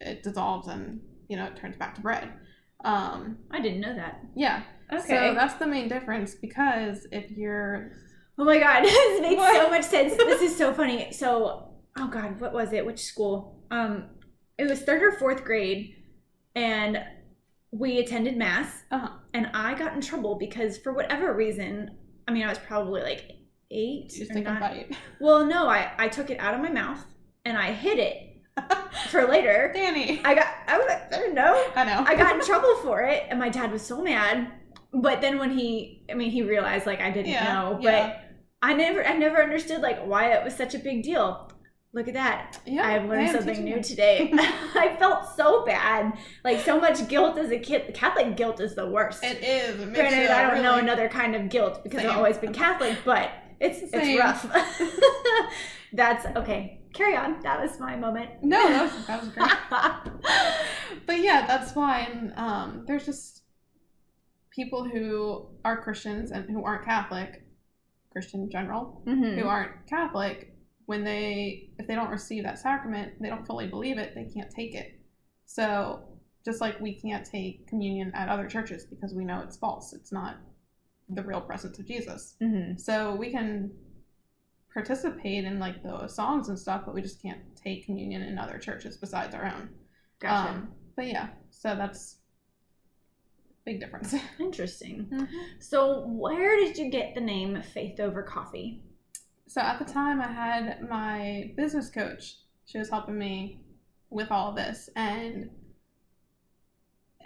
[0.00, 2.32] it dissolves and you know it turns back to bread.
[2.84, 4.20] Um, I didn't know that.
[4.34, 5.08] yeah, Okay.
[5.08, 7.90] so that's the main difference because if you're
[8.38, 9.56] oh my god, this makes What?
[9.62, 10.14] so much sense.
[10.16, 11.10] This is so funny.
[11.12, 12.84] So, oh god, what was it?
[12.86, 13.64] Which school?
[13.70, 14.04] Um,
[14.58, 15.94] it was third or fourth grade,
[16.54, 16.98] and
[17.72, 21.90] we attended mass, uh, and I got in trouble because for whatever reason,
[22.28, 23.32] I mean, I was probably like
[23.70, 24.96] eight just take a bite.
[25.20, 27.04] Well, no, I, I took it out of my mouth
[27.44, 28.42] and I hid it
[29.10, 29.72] for later.
[29.74, 31.64] Danye, I got I was like, I don't know.
[31.74, 32.04] I know.
[32.06, 34.52] I got in trouble for it, and my dad was so mad.
[34.92, 38.20] But then when he, I mean, he realized like I didn't Yeah, know, but yeah.
[38.62, 41.45] I never, I never understood like why it was such a big deal.
[41.96, 42.58] Look at that!
[42.66, 44.30] Yeah, I've learned something new today.
[44.34, 46.12] I felt so bad,
[46.44, 47.94] like so much guilt as a kid.
[47.94, 49.24] Catholic guilt is the worst.
[49.24, 49.80] It is.
[49.80, 52.10] It Granted, I don't know another kind of guilt because Same.
[52.10, 53.30] I've always been Catholic, but
[53.60, 54.46] it's it's rough.
[55.94, 56.82] That's okay.
[56.92, 57.40] carry on.
[57.40, 58.42] That was my moment.
[58.42, 61.06] No, that was, that was great.
[61.06, 62.00] but yeah, that's why.
[62.00, 63.44] And um, there's just
[64.50, 67.46] people who are Christians and who aren't Catholic,
[68.12, 69.38] Christian in general, Mhm.
[69.40, 70.52] who aren't Catholic,
[70.86, 74.50] when they if they don't receive that sacrament, they don't fully believe it, they can't
[74.50, 74.98] take it.
[75.44, 76.02] So
[76.44, 79.92] just like we can't take communion at other churches because we know it's false.
[79.92, 80.38] It's not
[81.08, 82.34] the real presence of Jesus.
[82.42, 82.80] Mhm.
[82.80, 83.70] So we can
[84.74, 88.58] participate in like the songs and stuff, but we just can't take communion in other
[88.58, 89.70] churches besides our own.
[90.18, 90.50] Gotcha.
[90.50, 92.16] Um, but yeah, so that's
[93.64, 94.12] big difference.
[94.40, 95.28] Interesting.
[95.60, 98.82] So, where did you get the name Faith Over Coffee?
[99.48, 102.36] So at the time, I had my business coach.
[102.66, 103.60] She was helping me
[104.10, 105.50] with all of this, and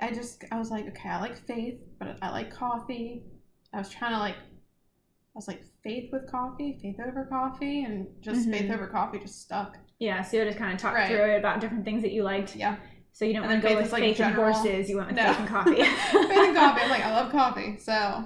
[0.00, 3.24] I just I was like, okay, I like faith, but I like coffee.
[3.72, 8.06] I was trying to like, I was like faith with coffee, faith over coffee, and
[8.20, 8.52] just Mhm.
[8.52, 9.78] faith over coffee just stuck.
[9.98, 11.08] Yeah, so you just kind of talk Right.
[11.08, 12.56] through it about different things that you liked.
[12.56, 12.76] Yeah,
[13.12, 14.88] So you don't want to go with like, faith and horses.
[14.88, 15.26] You went with No.
[15.26, 15.74] faith and coffee.
[15.82, 16.80] faith and coffee.
[16.82, 17.76] I'm like, I love coffee.
[17.78, 18.24] So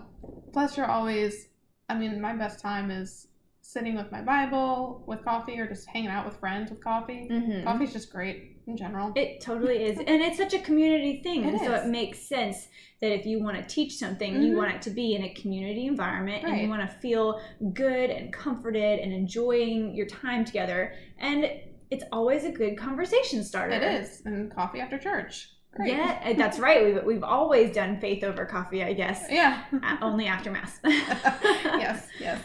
[0.52, 1.48] plus, you're always.
[1.88, 3.26] I mean, my best time is
[3.74, 7.28] sitting with my Bible with coffee, or just hanging out with friends with coffee.
[7.30, 7.64] Mhm.
[7.64, 9.12] Coffee's just great in general.
[9.16, 9.98] It totally is.
[9.98, 11.42] And it's such a community thing.
[11.44, 11.84] It and so is.
[11.84, 12.68] it makes sense
[13.00, 14.56] that if you want to teach something, you Mhm.
[14.56, 17.40] want it to be in a community environment and you want to feel
[17.74, 20.94] good and comforted and enjoying your time together.
[21.18, 21.50] And
[21.90, 23.74] it's always a good conversation starter.
[23.74, 25.50] It is, and coffee after church.
[25.72, 25.88] Great.
[25.94, 26.84] Yeah, that's right.
[26.84, 29.26] We've, we've always done faith over coffee, I guess.
[29.28, 29.64] Yeah.
[30.00, 30.78] Only after mass.
[30.84, 32.08] yes.
[32.20, 32.40] Yes.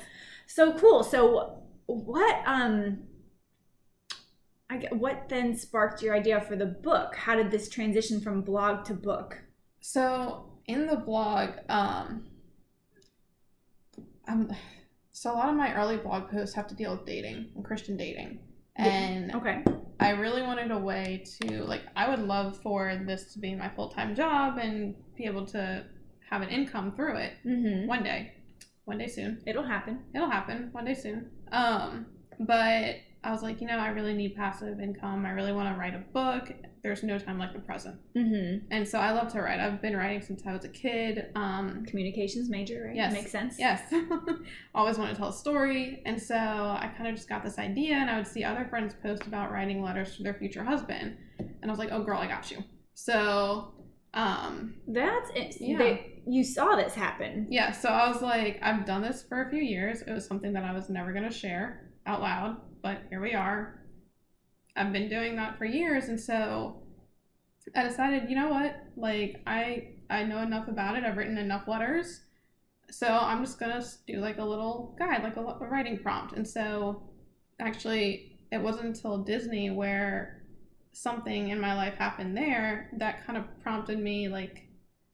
[0.49, 1.03] So cool.
[1.03, 3.03] So what um
[4.71, 7.15] I get, what then sparked your idea for the book?
[7.15, 9.39] How did this transition from blog to book?
[9.79, 12.25] So in the blog, um,
[14.27, 14.51] um,
[15.11, 17.95] so a lot of my early blog posts have to deal with dating and Christian
[17.97, 18.39] dating,
[18.75, 19.63] and Okay.
[19.99, 23.69] I really wanted a way to like I would love for this to be my
[23.69, 25.85] full time job and be able to
[26.29, 27.87] have an income through it Mhm.
[27.87, 28.33] one day,
[28.89, 29.41] one day soon.
[29.47, 29.99] It'll happen.
[30.13, 31.29] It'll happen one day soon.
[31.53, 32.07] Um,
[32.39, 35.25] but I was like, you know, I really need passive income.
[35.25, 36.51] I really want to write a book.
[36.83, 37.97] There's no time like the present.
[38.15, 38.61] Mhm.
[38.71, 39.59] And so I love to write.
[39.59, 41.25] I've been writing since I was a kid.
[41.35, 42.95] Um, Communications major, right?
[42.95, 43.11] Yes.
[43.13, 43.55] Makes sense.
[43.59, 43.81] yes,
[44.75, 46.01] always want to tell a story.
[46.05, 48.93] And so I kind of just got this idea, and I would see other friends
[49.03, 52.27] post about writing letters to their future husband, and I was like, oh girl, I
[52.27, 52.63] got you.
[52.93, 53.73] So,
[54.13, 55.55] um, That's it.
[55.59, 55.77] Yeah.
[55.77, 57.47] They, you saw this happen.
[57.49, 57.71] yeah.
[57.71, 60.01] So I was like, I've done this for a few years.
[60.01, 63.81] It was something that I was never gonna share out loud, but here we are.
[64.75, 66.81] I've been doing that for years, and so
[67.75, 68.75] I decided, you know what?
[68.95, 71.03] Like I I know enough about it.
[71.03, 72.21] I've written enough letters,
[72.89, 76.33] so I'm just gonna do like a little guide, like a, a writing prompt.
[76.35, 77.03] And so,
[77.59, 80.38] actually, it wasn't until Disney where
[81.01, 84.27] something in my life happened there that kind of prompted me.
[84.27, 84.63] Like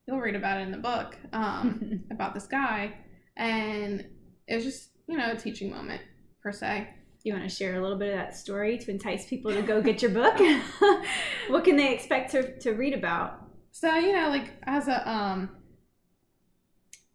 [0.07, 2.93] you'll read about it in the book um, about this guy,
[3.37, 4.05] and
[4.47, 6.01] it was just you know a teaching moment
[6.41, 6.89] per se.
[7.23, 9.81] you want to share a little bit of that story to entice people to go
[9.81, 10.37] get your book?
[11.49, 13.41] what can they expect to, to read about?
[13.71, 15.49] So you know, like as a um,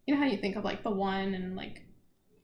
[0.06, 1.82] you know how you think of like the one and like,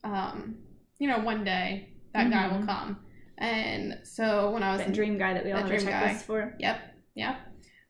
[0.03, 0.57] um,
[0.99, 2.65] you know, one day that guy will Mhm.
[2.65, 2.99] come,
[3.37, 5.87] and so when I was That in dream guy that we all have a dream
[5.87, 6.55] checklist for.
[6.59, 6.81] Yep,
[7.15, 7.37] yep.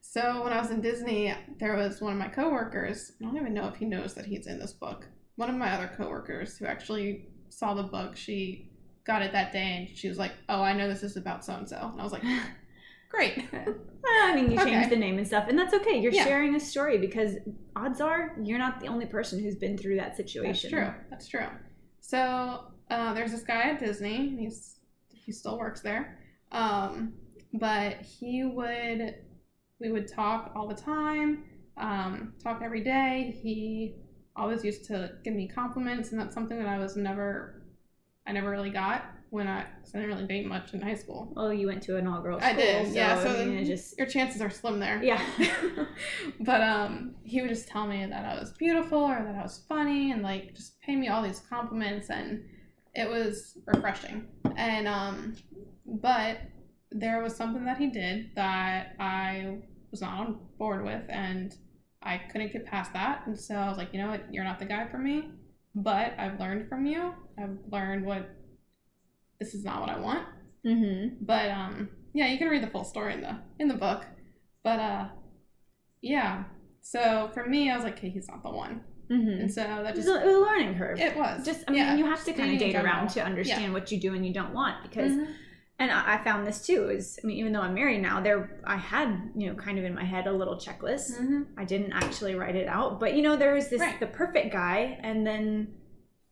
[0.01, 3.11] So when I was in Disney, there was one of my coworkers.
[3.21, 5.07] I don't even know if he knows that he's in this book.
[5.35, 8.71] One of my other coworkers who actually saw the book, she
[9.05, 11.53] got it that day, and she was like, "Oh, I know this is about so
[11.55, 12.23] and so," and I was like,
[13.09, 13.45] "Great."
[14.23, 14.71] I mean, you Okay.
[14.71, 15.99] changed the name and stuff, and that's okay.
[15.99, 16.23] You're Yeah.
[16.23, 17.35] sharing a story because
[17.75, 20.71] odds are you're not the only person who's been through that situation.
[20.71, 21.01] That's true.
[21.09, 21.47] That's true.
[21.99, 24.35] So uh, there's this guy at Disney.
[24.39, 24.76] He's
[25.27, 26.17] he still works there,
[26.51, 27.13] um,
[27.53, 29.15] but he would
[29.79, 31.43] we would talk all the time,
[31.77, 33.37] um, talk every day.
[33.43, 33.97] He
[34.35, 37.61] always used to give me compliments, and that's something that I was never
[38.25, 41.33] I never really got when I, 'cause I didn't really date much in high school.
[41.35, 43.21] Oh, you went to an all-girls I school, did, so, yeah.
[43.23, 45.03] So I mean, just your chances are slim there.
[45.03, 45.21] yeah.
[46.41, 49.63] but um he would just tell me that I was beautiful or that I was
[49.67, 52.43] funny and like just pay me all these compliments and
[52.97, 54.27] it was refreshing.
[54.57, 55.35] And um
[55.85, 56.39] but
[56.91, 59.59] there was something that he did that I
[59.91, 61.55] was not on board with and
[62.01, 63.23] I couldn't get past that.
[63.27, 65.29] And so I was like, you know what, you're not the guy for me.
[65.75, 67.13] But I've learned from you.
[67.37, 68.29] I've learned what
[69.39, 70.25] this is not what I want.
[70.65, 71.15] mm-hmm.
[71.21, 74.05] But um yeah, you can read the full story in the in the book.
[74.63, 75.05] But uh
[76.01, 76.45] yeah.
[76.81, 78.81] So for me I was like, okay, he's not the one.
[79.09, 79.41] Mm-hmm.
[79.41, 80.99] And so that It was, just a, it was a learning curve.
[80.99, 81.45] it was.
[81.45, 81.95] Just I mean, yeah.
[81.95, 84.53] you have to kind of date around to understand what you do and you don't
[84.53, 85.27] want because Mhm.
[85.79, 86.89] and I I found this too.
[86.89, 89.85] Is I mean, even though I'm married now, there I had you know kind of
[89.85, 91.19] in my head a little checklist.
[91.19, 91.41] Mm-hmm.
[91.57, 93.99] I didn't actually write it out, but you know there was this Right.
[93.99, 95.75] the perfect guy, and then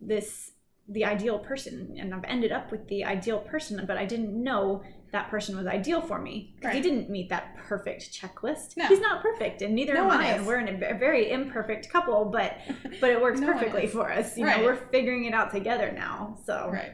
[0.01, 0.51] this
[0.87, 4.83] the ideal person, and I've ended up with the ideal person, but I didn't know
[5.11, 8.75] that person was ideal for me because he didn't meet that perfect checklist.
[8.77, 8.85] No.
[8.87, 10.25] He's not perfect, and neither No am I.
[10.27, 12.57] And we're in a very imperfect couple, but
[12.99, 14.37] but it works No perfectly for us.
[14.37, 14.57] You Right.
[14.59, 16.37] know, we're figuring it out together now.
[16.45, 16.91] So Right.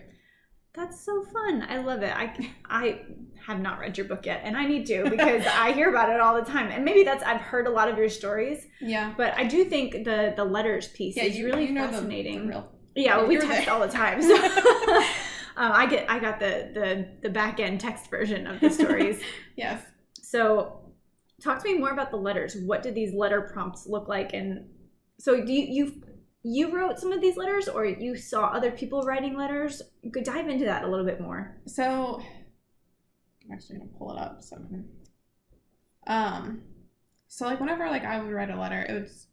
[0.73, 1.65] that's so fun.
[1.67, 2.15] I love it.
[2.15, 3.01] I I
[3.47, 6.19] have not read your book yet, and I need to because I hear about it
[6.21, 6.69] all the time.
[6.69, 9.13] And maybe that's I've heard a lot of your stories, Yeah.
[9.17, 12.41] but I do think the the letters piece Yeah, is you, really you know fascinating.
[12.47, 12.71] The, real.
[12.95, 13.73] yeah, well, we text there.
[13.73, 14.21] all the time.
[14.29, 14.37] So.
[15.57, 19.21] Um, I get I got the the the back end text version of the stories.
[19.55, 19.83] Yes.
[20.21, 20.79] so,
[21.41, 22.55] talk to me more about the letters.
[22.55, 24.33] What did these letter prompts look like?
[24.33, 24.69] And
[25.19, 26.03] so, do you you
[26.43, 29.81] you wrote some of these letters, or you saw other people writing letters?
[30.01, 31.57] You could dive into that a little bit more.
[31.67, 32.21] So
[33.45, 34.41] I'm actually gonna pull it up.
[34.41, 34.57] So
[36.07, 36.63] um
[37.27, 39.27] so like whenever like I would write a letter, it was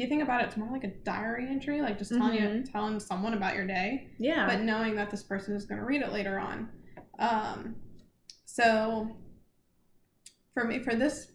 [0.00, 2.70] you think about it, it's more like a diary entry, like just telling you Mhm.
[2.72, 4.10] telling someone about your day.
[4.18, 4.46] Yeah.
[4.46, 6.68] but knowing that this person is going to read it later on.
[7.18, 7.76] Um,
[8.44, 9.16] so
[10.54, 11.32] for me, for this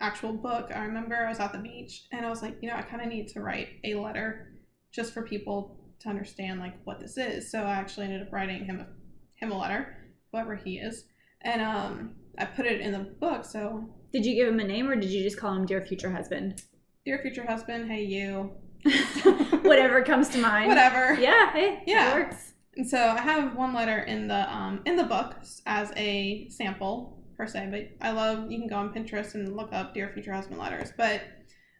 [0.00, 2.76] actual book, I remember I was at the beach and I was like, you know,
[2.76, 4.52] I kind of need to write a letter
[4.90, 7.50] just for people to understand like what this is.
[7.50, 8.86] So I actually ended up writing him a,
[9.34, 9.96] him a letter,
[10.32, 11.04] whoever he is,
[11.42, 13.44] and um, I put it in the book.
[13.44, 16.10] So, Did you give him a name or did you just call him dear future
[16.10, 16.62] husband?
[17.08, 18.52] Dear future husband, hey you,
[19.62, 20.68] Whatever comes to mind.
[20.68, 21.14] whatever.
[21.18, 22.10] Yeah, hey, Yeah.
[22.10, 22.52] it works.
[22.76, 27.24] And so I have one letter in the um in the book as a sample
[27.38, 30.34] per se, but I love you can go on Pinterest and look up dear future
[30.34, 30.92] husband letters.
[30.98, 31.22] But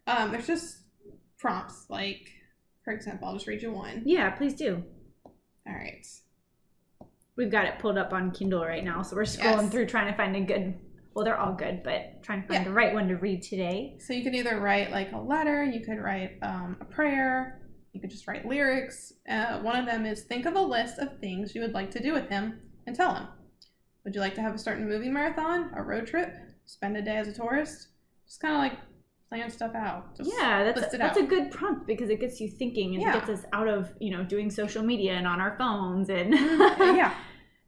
[0.07, 0.79] um there's just
[1.39, 2.27] prompts like
[2.83, 4.03] for example, I'll just read you one.
[4.07, 4.83] Yeah, please do.
[5.67, 6.07] All right.
[7.37, 9.71] We've got it pulled up on Kindle right now, so we're scrolling Yes.
[9.73, 10.75] through trying to find a good.
[11.19, 12.69] Well, they're all good, but trying to find Yeah.
[12.69, 13.97] the right one to read today.
[13.99, 17.61] So you could either write like a letter, you could write um, a prayer,
[17.93, 19.13] you could just write lyrics.
[19.29, 22.01] Uh, one of them is think of a list of things you would like to
[22.01, 23.27] do with him and tell him.
[24.05, 26.33] Would you like to have a certain movie marathon, a road trip,
[26.67, 27.89] spend a day as a tourist?
[28.27, 28.79] Just kind of like
[29.29, 30.17] plan stuff out.
[30.17, 31.25] Just yeah, that's it that's out.
[31.25, 33.15] a good prompt because it gets you thinking and Yeah.
[33.15, 37.13] gets us out of you know doing social media and on our phones and yeah,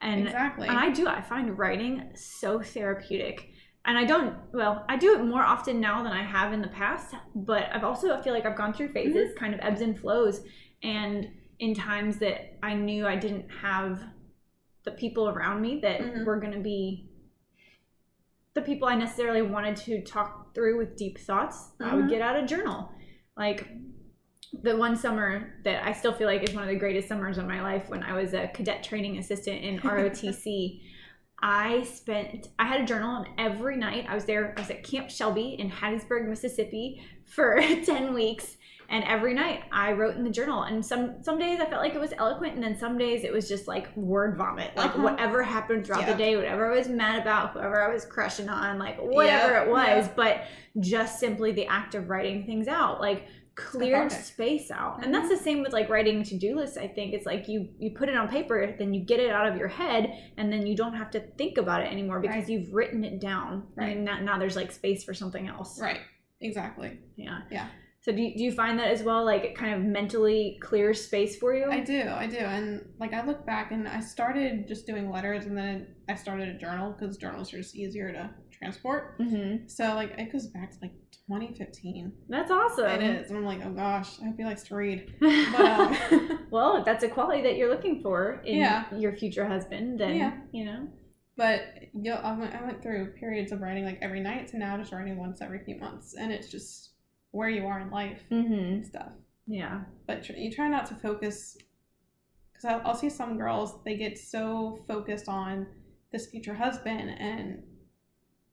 [0.01, 0.69] and exactly.
[0.69, 1.07] And I do.
[1.07, 3.51] I find writing so therapeutic.
[3.87, 6.69] And I don't, well, I do it more often now than I have in the
[6.69, 9.99] past, but I've also, I feel like I've gone through phases, kind of ebbs and
[9.99, 10.43] flows.
[10.83, 11.29] And
[11.61, 14.03] in times that I knew I didn't have
[14.85, 16.25] the people around me that Mhm.
[16.27, 17.09] were going to be
[18.55, 22.11] the people I necessarily wanted to talk through with deep thoughts, I would Mhm.
[22.11, 22.91] get out a journal.
[23.37, 23.69] Like
[24.63, 27.47] the one summer that I still feel like is one of the greatest summers of
[27.47, 30.81] my life when I was a cadet training assistant in ROTC.
[31.43, 34.83] I spent I had a journal and every night I was there I was at
[34.85, 38.57] Camp Shelby in Hattiesburg, Mississippi for 10 weeks
[38.91, 41.95] and every night I wrote in the journal and some some days I felt like
[41.95, 45.03] it was eloquent and then some days it was just like word vomit like Uh-huh.
[45.03, 46.13] whatever happened throughout Yeah.
[46.13, 49.63] the day whatever I was mad about whoever I was crushing on like whatever Yeah,
[49.63, 50.13] it was yeah.
[50.17, 50.43] but
[50.81, 55.05] just simply the act of writing things out like cleared space out Mm-hmm.
[55.05, 57.91] and that's the same with like writing to-do lists i think it's like you you
[57.91, 60.75] put it on paper then you get it out of your head and then you
[60.77, 62.49] don't have to think about it anymore because Right.
[62.49, 63.97] you've written it down Right.
[63.97, 66.01] and now, now there's like space for something else right,
[66.41, 66.99] exactly.
[67.17, 67.67] yeah Yeah.
[68.01, 71.05] so do you, do you find that as well like it kind of mentally clears
[71.05, 74.67] space for you I do, I do, and like I look back and I started
[74.69, 78.31] just doing letters, and then I started a journal because journals are just easier to
[78.61, 79.18] transport.
[79.18, 79.66] mm-hmm.
[79.68, 80.92] So like it goes back to like
[81.29, 82.12] 2015.
[82.29, 85.14] that's awesome It is, and I'm like, oh gosh, I hope he likes to read.
[85.20, 88.85] But um, well if that's a quality that you're looking for in Yeah.
[88.96, 90.33] your future husband then Yeah.
[90.53, 90.88] you know
[91.37, 91.61] but
[91.94, 94.77] you know, I went I went through periods of writing like every night to now
[94.77, 96.90] just writing once every few months, and it's just
[97.31, 98.53] where you are in life mm-hmm.
[98.53, 99.12] and stuff.
[99.46, 101.57] yeah But tr- you try not to focus
[102.53, 105.66] because I'll, I'll see some girls they get so focused on
[106.12, 107.62] this future husband and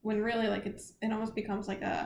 [0.08, 1.96] when really like it's it almost becomes like a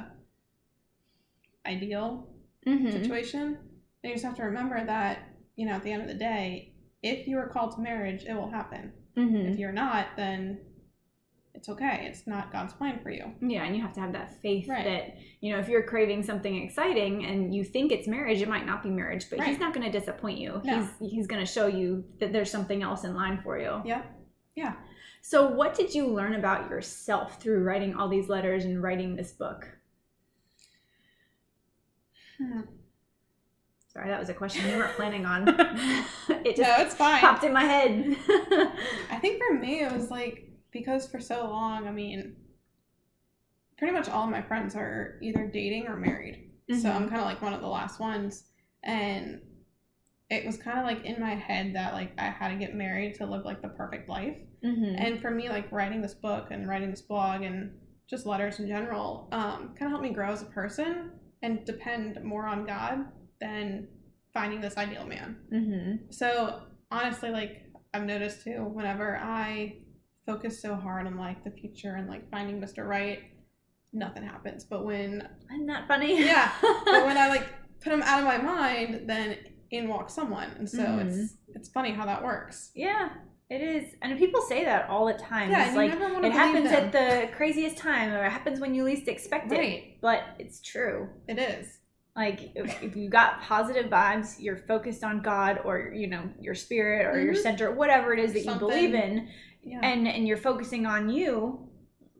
[1.67, 2.29] ideal
[2.67, 2.91] mm-hmm.
[2.91, 3.57] situation
[4.03, 6.73] and you just have to remember that you know at the end of the day
[7.03, 9.53] if you are called to marriage it will happen Mm-hmm.
[9.53, 10.59] if you're not then
[11.55, 14.41] it's okay it's not god's plan for you Yeah, and you have to have that
[14.41, 14.85] faith Right.
[14.85, 18.65] that, you know, if you're craving something exciting and you think it's marriage, it might
[18.65, 20.63] not be marriage, but he's not going to disappoint you.
[20.65, 20.75] No.
[21.01, 23.73] He's he's going to show you that there's something else in line for you.
[23.85, 24.03] yeah
[24.57, 24.75] yeah
[25.23, 29.33] So, what did you learn about yourself through writing all these letters and writing this
[29.33, 29.79] book?
[32.39, 32.63] Hmm.
[33.93, 35.47] Sorry, that was a question you weren't planning on.
[36.29, 37.21] it just no, it's fine.
[37.21, 38.17] popped in my head.
[39.11, 42.37] I think for me, it was like because for so long, I mean,
[43.77, 46.51] pretty much all of my friends are either dating or married.
[46.71, 46.95] So Mhm.
[46.95, 48.45] I'm kind of like one of the last ones.
[48.83, 49.43] And
[50.31, 53.17] it was kind of like in my head that like I had to get married
[53.17, 54.39] to live like the perfect life.
[54.65, 54.95] Mhm.
[54.99, 57.73] And for me, like writing this book and writing this blog and
[58.09, 62.23] just letters in general, um, kind of helped me grow as a person and depend
[62.23, 63.07] more on God
[63.41, 63.89] than
[64.33, 65.37] finding this ideal man.
[65.53, 66.13] Mhm.
[66.15, 69.79] So honestly, like I've noticed too, whenever I
[70.27, 72.87] focus so hard on like the future and like finding Mr.
[72.87, 73.21] Right,
[73.93, 74.65] nothing happens.
[74.65, 76.25] But when Isn't that funny?
[76.25, 77.49] yeah, but when I like
[77.83, 79.37] put him out of my mind, then
[79.71, 81.07] in walks someone, and so Mhm.
[81.07, 82.71] it's it's funny how that works.
[82.75, 83.11] Yeah,
[83.55, 83.95] it is.
[84.03, 85.51] And people say that all the time.
[85.51, 88.31] Yeah, it's like you never want to it happens at the craziest time or it
[88.31, 89.59] happens when you least expect it.
[89.59, 89.99] right.
[90.01, 91.09] But it's true.
[91.29, 91.79] It is.
[92.17, 96.55] Like if, if you got positive vibes, you're focused on God or you know your
[96.55, 97.43] spirit or your Mhm.
[97.43, 99.29] center, whatever it is that you believe in,
[99.63, 99.81] Yeah.
[99.83, 101.69] and and you're focusing on you,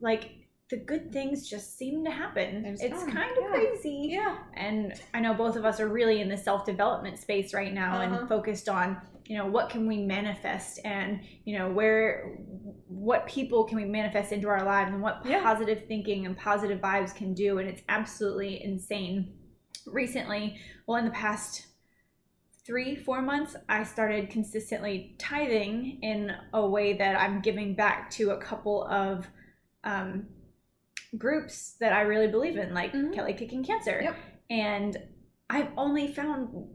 [0.01, 0.31] like
[0.69, 2.63] the good things just seem to happen.
[2.63, 3.49] They just It's kind of yeah.
[3.49, 4.07] crazy.
[4.09, 4.37] yeah.
[4.55, 8.01] And I know both of us are really in the self development space right now
[8.01, 8.15] Uh-huh.
[8.21, 12.37] and focused on, you know, what can we manifest and, you know, where,
[12.87, 15.41] what people can we manifest into our lives and what Yeah.
[15.41, 17.57] positive thinking and positive vibes can do.
[17.59, 19.33] And it's absolutely insane.
[19.87, 20.57] Recently,
[20.87, 21.67] well, in the past
[22.65, 28.31] three, four months, I started consistently tithing in a way that I'm giving back to
[28.31, 29.27] a couple of
[29.83, 30.27] um,
[31.17, 33.13] groups that I really believe in, like Mhm.
[33.13, 33.99] Kelly Kicking Cancer.
[34.01, 34.15] Yep.
[34.49, 34.97] And
[35.49, 36.69] I've only found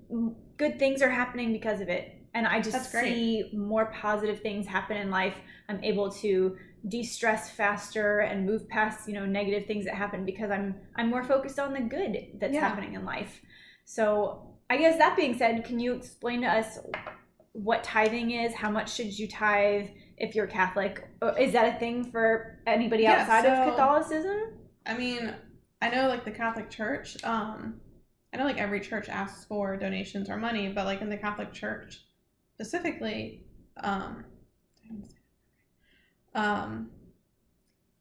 [0.59, 2.15] good things are happening because of it.
[2.39, 5.35] And I just see more positive things happen in life.
[5.69, 10.53] I'm able to de-stress faster and move past, you know, negative things that happen because
[10.53, 12.61] I'm I'm more focused on the good that's Yeah.
[12.61, 13.41] happening in life.
[13.87, 16.79] So I guess that being said, can you explain to us
[17.55, 18.55] what tithing is?
[18.55, 21.09] How much should you tithe if you're Catholic?
[21.41, 24.53] Is that a thing for anybody Yeah, outside of Catholicism?
[24.87, 25.35] I mean,
[25.83, 27.81] I know like the Catholic Church, um,
[28.33, 31.53] I know like every church asks for donations or money, but like in the Catholic
[31.53, 32.05] Church
[32.59, 33.45] specifically,
[33.85, 34.25] um,
[36.35, 36.91] um,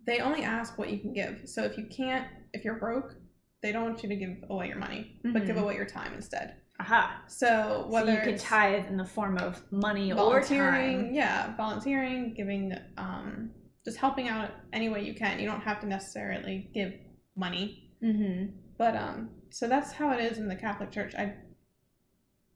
[0.05, 1.41] they only ask what you can give.
[1.45, 3.13] So if you can't, if you're broke,
[3.61, 5.61] they don't want you to give away your money, but give Mhm.
[5.63, 6.55] away your time instead.
[6.79, 7.23] Aha.
[7.27, 11.13] So So whether you can it's tithe in the form of money or volunteering, time.
[11.13, 13.51] yeah, volunteering, giving, um,
[13.85, 15.39] just helping out any way you can.
[15.39, 16.93] You don't have to necessarily give
[17.35, 17.91] money.
[18.01, 18.55] Mm-hmm.
[18.77, 21.13] But um, so that's how it is in the Catholic Church.
[21.15, 21.35] I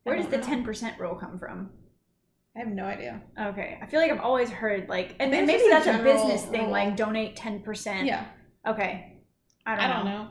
[0.03, 1.71] Where I does don't the ten percent rule come from?
[2.55, 3.21] I have no idea.
[3.39, 6.03] Okay, I feel like I've always heard like, and, and maybe that's just a a
[6.03, 6.71] general business thing, rule.
[6.71, 8.05] like donate ten percent.
[8.07, 8.25] Yeah,
[8.67, 9.21] Okay.
[9.65, 10.23] I don't, I don't know.
[10.23, 10.29] know.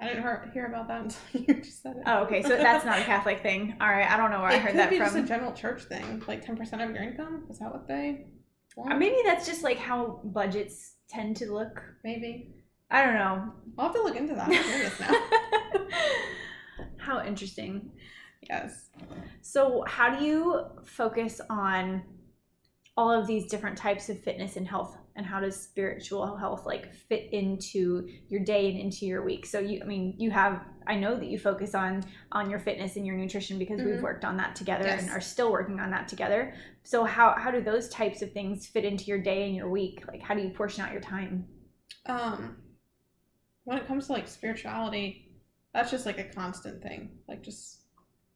[0.00, 1.20] I didn't hear, hear about that until
[1.56, 2.02] you just said it.
[2.06, 2.42] Oh, okay.
[2.42, 3.76] So that's not a Catholic thing.
[3.80, 4.10] All right.
[4.10, 5.26] I don't know where I it heard could that be just a from.
[5.28, 7.46] general church thing, like ten percent of your income.
[7.48, 8.26] Is that what they?
[8.26, 8.92] Uh, want?
[8.94, 11.80] Or maybe that's just like how budgets tend to look.
[12.04, 12.54] maybe.
[12.90, 13.52] I don't know.
[13.78, 14.48] I'll have to look into that.
[14.48, 15.14] I'm curious now.
[16.98, 17.90] how interesting.
[18.48, 18.90] Yes.
[19.40, 22.02] So, how do you focus on
[22.96, 26.94] all of these different types of fitness and health, and how does spiritual health like
[26.94, 29.46] fit into your day and into your week?
[29.46, 32.96] So, you, I mean, you have, I know that you focus on on your fitness
[32.96, 34.02] and your nutrition because we've Mhm.
[34.02, 35.02] worked on that together Yes.
[35.02, 36.54] and are still working on that together.
[36.82, 40.06] So, how how do those types of things fit into your day and your week?
[40.08, 41.46] Like, how do you portion out your time?
[42.06, 42.56] Um,
[43.64, 45.28] when it comes to like spirituality,
[45.72, 47.18] that's just like a constant thing.
[47.28, 47.81] Like just,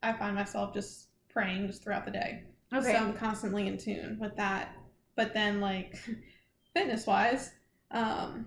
[0.06, 2.44] I find myself just praying just throughout the day.
[2.72, 2.92] Okay.
[2.92, 4.74] So I'm constantly in tune with that.
[5.16, 5.96] But then like
[6.74, 7.52] fitness wise,
[7.90, 8.46] um,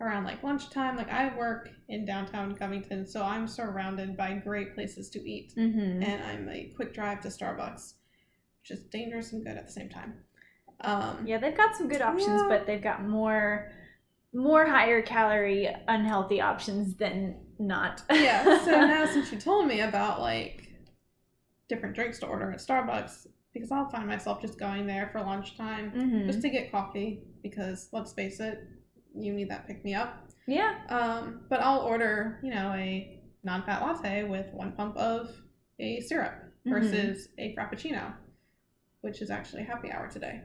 [0.00, 5.10] around like lunchtime, like I work in downtown Covington, so I'm surrounded by great places
[5.10, 5.52] to eat.
[5.56, 6.02] mm-hmm.
[6.02, 7.94] And I'm a quick drive to Starbucks,
[8.62, 10.14] which is dangerous and good at the same time.
[10.82, 12.48] Um, Yeah, they've got some good options, Yeah.
[12.48, 13.72] but they've got more
[14.32, 18.02] more higher calorie unhealthy options than not.
[18.12, 18.64] yeah.
[18.64, 20.69] So now since you told me about like
[21.70, 25.92] different drinks to order at Starbucks, because I'll find myself just going there for lunchtime
[25.92, 26.26] Mhm.
[26.26, 28.58] just to get coffee because let's face it,
[29.14, 30.26] you need that pick me up.
[30.46, 30.72] yeah.
[30.88, 35.30] Um, but I'll order, you know, a non-fat latte with one pump of
[35.78, 36.34] a syrup
[36.66, 36.70] Mhm.
[36.70, 38.14] versus a frappuccino,
[39.02, 40.42] which is actually happy hour today.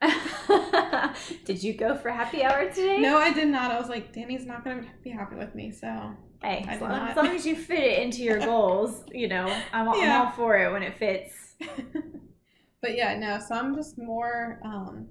[1.44, 3.00] Did you go for happy hour today?
[3.00, 3.70] No, I did not.
[3.70, 7.16] I was like, Danye's not gonna be happy with me, so Hey, as long, as
[7.16, 10.72] long as you fit it into your goals, you know, I'm, I'm all for it
[10.72, 11.34] when it fits.
[12.80, 13.40] but yeah, no.
[13.46, 14.60] So I'm just more.
[14.64, 15.08] Um,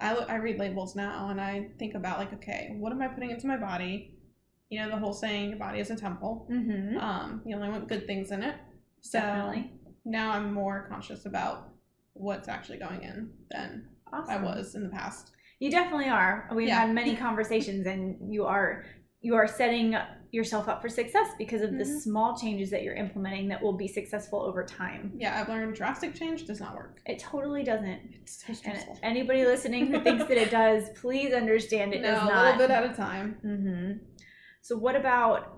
[0.00, 3.08] I look, I read labels now, and I think about like, okay, what am I
[3.08, 4.14] putting into my body?
[4.70, 6.46] you know the whole saying your body is a temple.
[6.50, 6.98] Mm-hmm.
[6.98, 8.56] Um, you only want good things in it.
[9.00, 9.72] So Definitely.
[10.04, 11.70] now I'm more conscious about
[12.12, 14.30] what's actually going in than Awesome.
[14.30, 15.32] I was in the past.
[15.60, 16.48] You definitely are.
[16.54, 16.80] We've Yeah.
[16.80, 18.84] had many conversations, and you are
[19.20, 19.96] you are setting
[20.30, 22.00] yourself up for success because of the Mhm.
[22.00, 25.12] small changes that you're implementing that will be successful over time.
[25.16, 27.00] Yeah, I've learned drastic change does not work.
[27.06, 28.00] It totally doesn't.
[28.14, 28.98] It's so stressful.
[29.02, 32.70] anybody listening who thinks that it does, please understand it no, does a little bit
[32.70, 33.34] at a time.
[33.42, 33.92] hmm
[34.60, 35.54] So, what about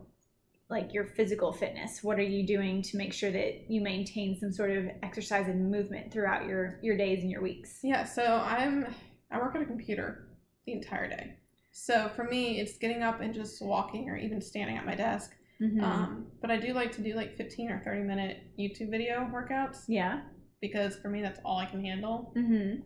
[0.69, 2.05] like your physical fitness?
[2.05, 5.69] What are you doing to make sure that you maintain some sort of exercise and
[5.69, 7.81] movement throughout your your days and your weeks?
[7.83, 8.87] Yeah, so I'm
[9.33, 10.29] I work at a computer
[10.67, 11.37] the entire day.
[11.83, 15.35] So for me, it's getting up and just walking or even standing at my desk.
[15.62, 15.83] Mhm.
[15.83, 19.85] Um, but I do like to do like 15 or 30 minute YouTube video workouts
[19.89, 20.20] yeah.
[20.61, 22.81] because for me, that's all I can handle, hmm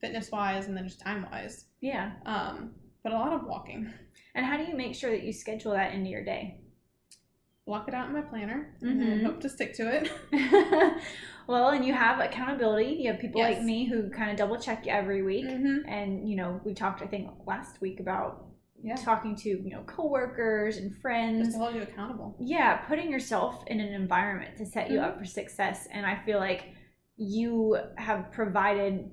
[0.00, 1.66] fitness wise and then just time wise.
[1.80, 2.12] Yeah.
[2.26, 3.92] Um, but a lot of walking.
[4.34, 6.60] And how do you make sure that you schedule that into your day?
[7.66, 9.24] Block it out in my planner and then Mhm.
[9.26, 10.10] hope to stick to it.
[11.46, 12.96] well, and you have accountability.
[13.00, 15.46] You have people like me who kind of double check you every week.
[15.46, 15.88] Mm-hmm.
[15.88, 18.46] And you know, we talked I think last week about
[18.82, 18.96] Yeah.
[18.96, 21.46] talking to you know coworkers and friends.
[21.48, 22.36] Just to hold you accountable.
[22.40, 25.04] yeah, putting yourself in an environment to set you Mhm.
[25.04, 25.86] up for success.
[25.92, 26.64] And I feel like
[27.16, 29.10] you have provided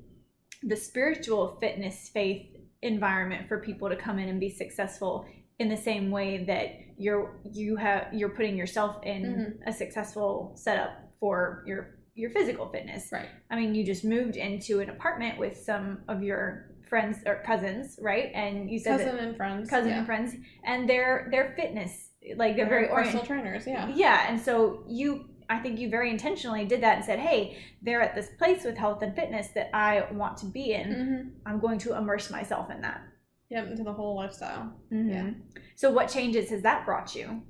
[0.63, 2.47] the spiritual fitness faith
[2.81, 5.25] environment for people to come in and be successful
[5.59, 9.67] in the same way that you're you have you're putting yourself in Mhm.
[9.69, 13.09] a successful setup for your your physical fitness.
[13.11, 13.29] Right.
[13.49, 17.97] I mean, you just moved into an apartment with some of your friends or cousins,
[18.01, 18.31] right?
[18.33, 19.69] And you said Cousin that and friends.
[19.69, 19.97] cousin yeah.
[19.99, 23.63] and friends and their their fitness like they're, very personal oriented trainers.
[23.67, 23.87] Yeah.
[23.95, 28.01] yeah and so you i think you very intentionally did that and said hey they're
[28.01, 31.29] at this place with health and fitness that i want to be in Mm-hmm.
[31.45, 33.01] i'm going to immerse myself in that
[33.49, 34.73] Yep, into the whole lifestyle.
[34.91, 35.09] Mhm.
[35.09, 35.29] Yeah.
[35.75, 37.41] so what changes has that brought you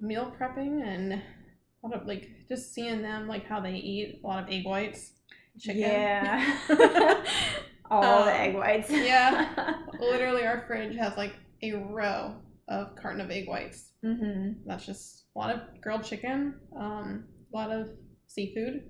[0.00, 1.22] meal prepping and
[1.82, 4.64] a lot of like just seeing them like how they eat a lot of egg
[4.64, 5.12] whites
[5.58, 5.80] chicken.
[5.82, 6.56] Yeah.
[7.90, 8.90] All Um, the egg whites.
[8.90, 9.74] yeah.
[10.00, 12.36] literally our fridge has like a row
[12.68, 13.90] of carton of egg whites.
[14.04, 17.88] Hmm that's just a lot of grilled chicken um a lot of
[18.26, 18.88] seafood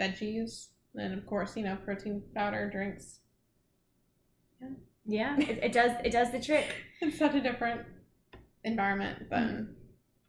[0.00, 3.20] veggies and of course you know protein powder drinks.
[5.04, 5.36] Yeah.
[5.38, 6.66] It, it does it does the trick.
[7.00, 7.82] It's such a different
[8.64, 9.76] environment than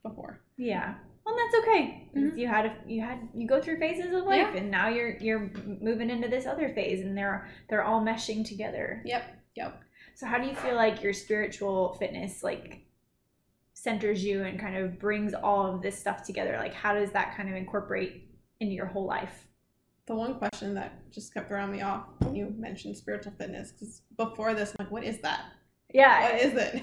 [0.02, 0.40] before.
[0.56, 0.94] Yeah
[1.28, 2.38] well that's okay Mhm.
[2.38, 4.56] you had a, you had you go through phases of life Yeah.
[4.56, 5.50] and now you're you're
[5.80, 9.24] moving into this other phase and they're they're all meshing together yep
[9.54, 9.80] yep
[10.14, 12.80] So how do you feel like your spiritual fitness like
[13.74, 16.56] centers you and kind of brings all of this stuff together?
[16.58, 18.28] Like how does that kind of incorporate
[18.60, 19.44] into your whole life?
[20.06, 24.00] the one question that just kept throwing me off when you mentioned spiritual fitness because
[24.16, 25.42] before this i'm like what is that
[25.92, 26.22] Yeah.
[26.32, 26.82] what is it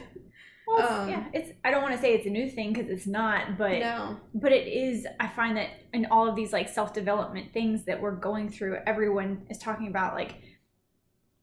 [0.68, 3.07] well, um, yeah, it's I don't want to say it's a new thing because it's
[3.07, 7.53] not, but no but it is I find that in all of these like self-development
[7.53, 10.41] things that we're going through, everyone is talking about like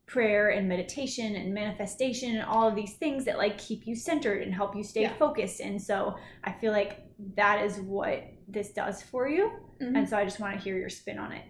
[0.07, 4.43] prayer and meditation and manifestation and all of these things that like keep you centered
[4.43, 5.15] and help you stay Yeah.
[5.15, 5.61] focused.
[5.61, 7.01] And so I feel like
[7.37, 9.51] that is what this does for you.
[9.81, 9.97] Mhm.
[9.97, 11.45] And so I just want to hear your spin on it.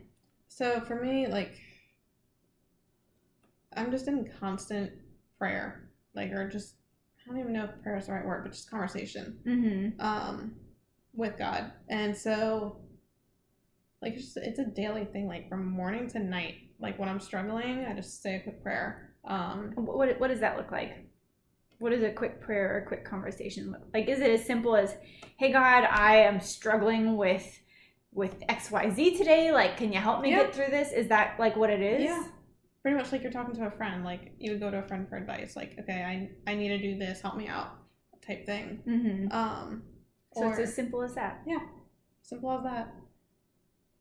[0.48, 1.58] So for me, like,
[3.74, 4.92] I'm just in constant
[5.38, 6.76] prayer, like, or just
[7.24, 10.00] I don't even know if prayer is the right word, but just conversation, Mm-hmm.
[10.00, 10.54] um,
[11.14, 12.78] with God, and so,
[14.00, 16.54] like, it's, just, it's a daily thing, like from morning to night.
[16.80, 19.14] Like when I'm struggling, I just say a quick prayer.
[19.24, 21.06] Um, What, what does that look like?
[21.78, 24.08] What does a quick prayer or a quick conversation look like?
[24.08, 24.96] Is it as simple as,
[25.36, 27.46] "Hey God, I am struggling with
[28.12, 29.52] with X Y Z today.
[29.52, 30.42] Like, can you help me Yeah.
[30.44, 32.02] get through this?" Is that like what it is?
[32.04, 32.24] Yeah.
[32.82, 34.04] Pretty much like you're talking to a friend.
[34.04, 36.02] Like you would go to a friend for advice, like, okay,
[36.46, 37.68] I I need to do this, help me out,
[38.26, 38.82] type thing.
[38.86, 39.32] Mm-hmm.
[39.32, 39.82] Um,
[40.34, 41.42] So it's as simple as that.
[41.46, 41.60] Yeah,
[42.22, 42.92] simple as that.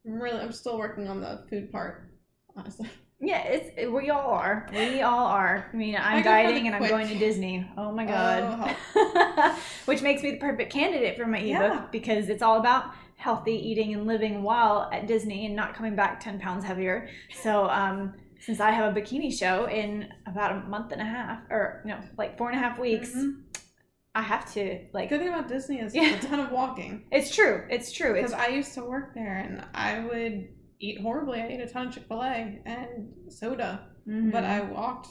[0.05, 2.11] I'm really, I'm still working on the food part,
[2.55, 2.89] honestly.
[3.23, 4.67] Yeah, it's it, we all are.
[4.73, 5.69] We all are.
[5.71, 7.69] I mean, I'm I go for the dieting and I'm going to Disney.
[7.77, 8.75] Oh my god.
[8.95, 11.85] Oh, Which makes me the perfect candidate for my ebook Yeah.
[11.91, 12.85] because it's all about
[13.17, 17.09] healthy eating and living while at Disney and not coming back 10 pounds heavier.
[17.43, 21.39] So, um, since I have a bikini show in about a month and a half,
[21.49, 23.43] or no, like four and a half weeks, Mhm.
[24.13, 25.09] I have to like.
[25.09, 26.15] Good thing about Disney is Yeah.
[26.15, 27.05] a ton of walking.
[27.11, 27.65] It's true.
[27.69, 28.13] It's true.
[28.13, 31.39] Because I used to work there and I would eat horribly.
[31.41, 34.31] I ate a ton of Chick fil A and soda, Mhm.
[34.31, 35.07] but I walked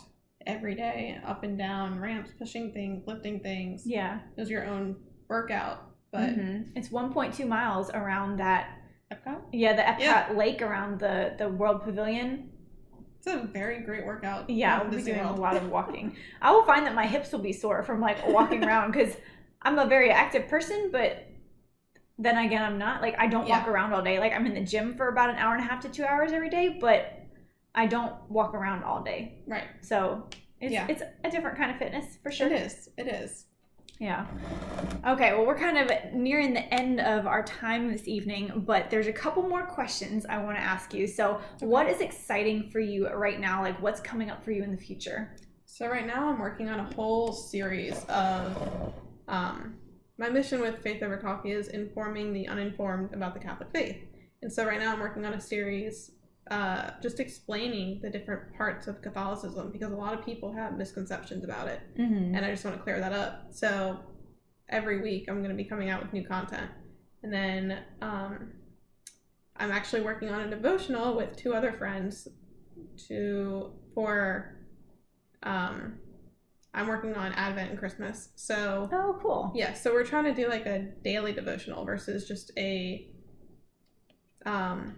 [0.47, 3.87] every day up and down ramps, pushing things, lifting things.
[3.87, 4.21] yeah.
[4.37, 4.97] It was your own
[5.29, 5.79] workout.
[6.13, 6.73] But Mhm.
[6.75, 8.77] it's 1.2 miles around that
[9.13, 9.43] Epcot?
[9.53, 10.33] Yeah, the Epcot Yeah.
[10.37, 12.50] Lake around the the World Pavilion.
[13.21, 14.49] It's a very great workout.
[14.49, 16.17] Yeah, we'll be doing a lot of walking.
[16.41, 19.15] I will find that my hips will be sore from like walking around because
[19.61, 21.27] I'm a very active person, but
[22.19, 23.03] then again, I'm not.
[23.03, 24.19] Like, I don't walk around all day.
[24.19, 26.33] Like, I'm in the gym for about an hour and a half to two hours
[26.33, 27.21] every day, but
[27.75, 29.43] I don't walk around all day.
[29.47, 29.65] Right.
[29.83, 30.27] So
[30.59, 30.87] it's, Yeah.
[30.89, 32.47] it's a different kind of fitness for sure.
[32.47, 32.89] It is.
[32.97, 33.47] It is.
[34.01, 34.27] Yeah.
[35.07, 39.07] Okay, well, we're kind of nearing the end of our time this evening, but there's
[39.07, 41.07] a couple more questions I want to ask you.
[41.07, 43.63] So, what is exciting for you right now?
[43.63, 45.37] Like, what's coming up for you in the future?
[45.73, 48.93] So right now I'm working on a whole series of
[49.29, 49.77] um,
[50.19, 53.97] my mission with Faith Over Coffee is informing the uninformed about the Catholic faith.
[54.43, 56.11] And so right now I'm working on a series
[56.51, 61.45] uh, just explaining the different parts of Catholicism because a lot of people have misconceptions
[61.45, 61.81] about it.
[61.99, 62.35] Mm-hmm.
[62.35, 63.49] and I just want to clear that up.
[63.51, 63.99] So
[64.69, 66.71] every week I'm going to be coming out with new content,
[67.23, 68.53] and then um,
[69.57, 72.27] I'm actually working on a devotional with two other friends
[73.09, 74.57] to for
[75.43, 75.99] um,
[76.73, 78.31] I'm working on Advent and Christmas.
[78.37, 79.53] So Oh, cool.
[79.55, 83.09] yeah, so we're trying to do like a daily devotional versus just a
[84.47, 84.97] um,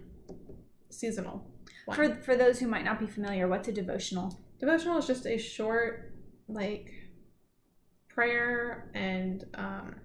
[0.93, 1.45] seasonal.
[1.85, 1.95] One.
[1.97, 4.39] For for those who might not be familiar, what's a devotional?
[4.59, 6.13] Devotional is just a short,
[6.47, 6.89] like,
[8.09, 9.95] prayer and um,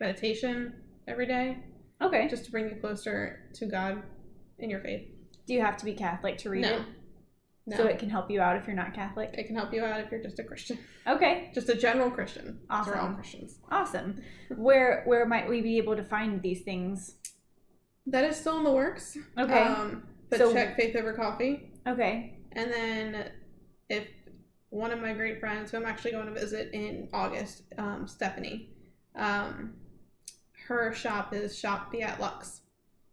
[0.00, 0.74] meditation
[1.06, 1.58] every day,
[2.00, 2.28] Okay.
[2.28, 4.02] just to bring you closer to God
[4.58, 5.08] in your faith.
[5.46, 6.82] Do you have to be Catholic to read no, it?
[7.66, 9.30] no, So it can help you out if you're not Catholic.
[9.32, 11.50] it can help you out if you're just a Christian, Okay.
[11.54, 12.60] just a general Christian.
[12.68, 13.14] 'cause We're all Awesome.
[13.16, 13.58] Christians.
[13.70, 14.22] Awesome.
[14.56, 17.16] Where where might we be able to find these things?
[18.06, 19.16] That is still in the works.
[19.38, 19.52] Okay.
[19.62, 22.38] Um, but So- check Faith Over Coffee, Okay.
[22.52, 23.30] and then
[23.88, 24.06] if
[24.70, 28.70] one of my great friends, who I'm actually going to visit in August, um, Stephanie,
[29.16, 29.74] um,
[30.66, 32.60] her shop is Shop Fiat Lux.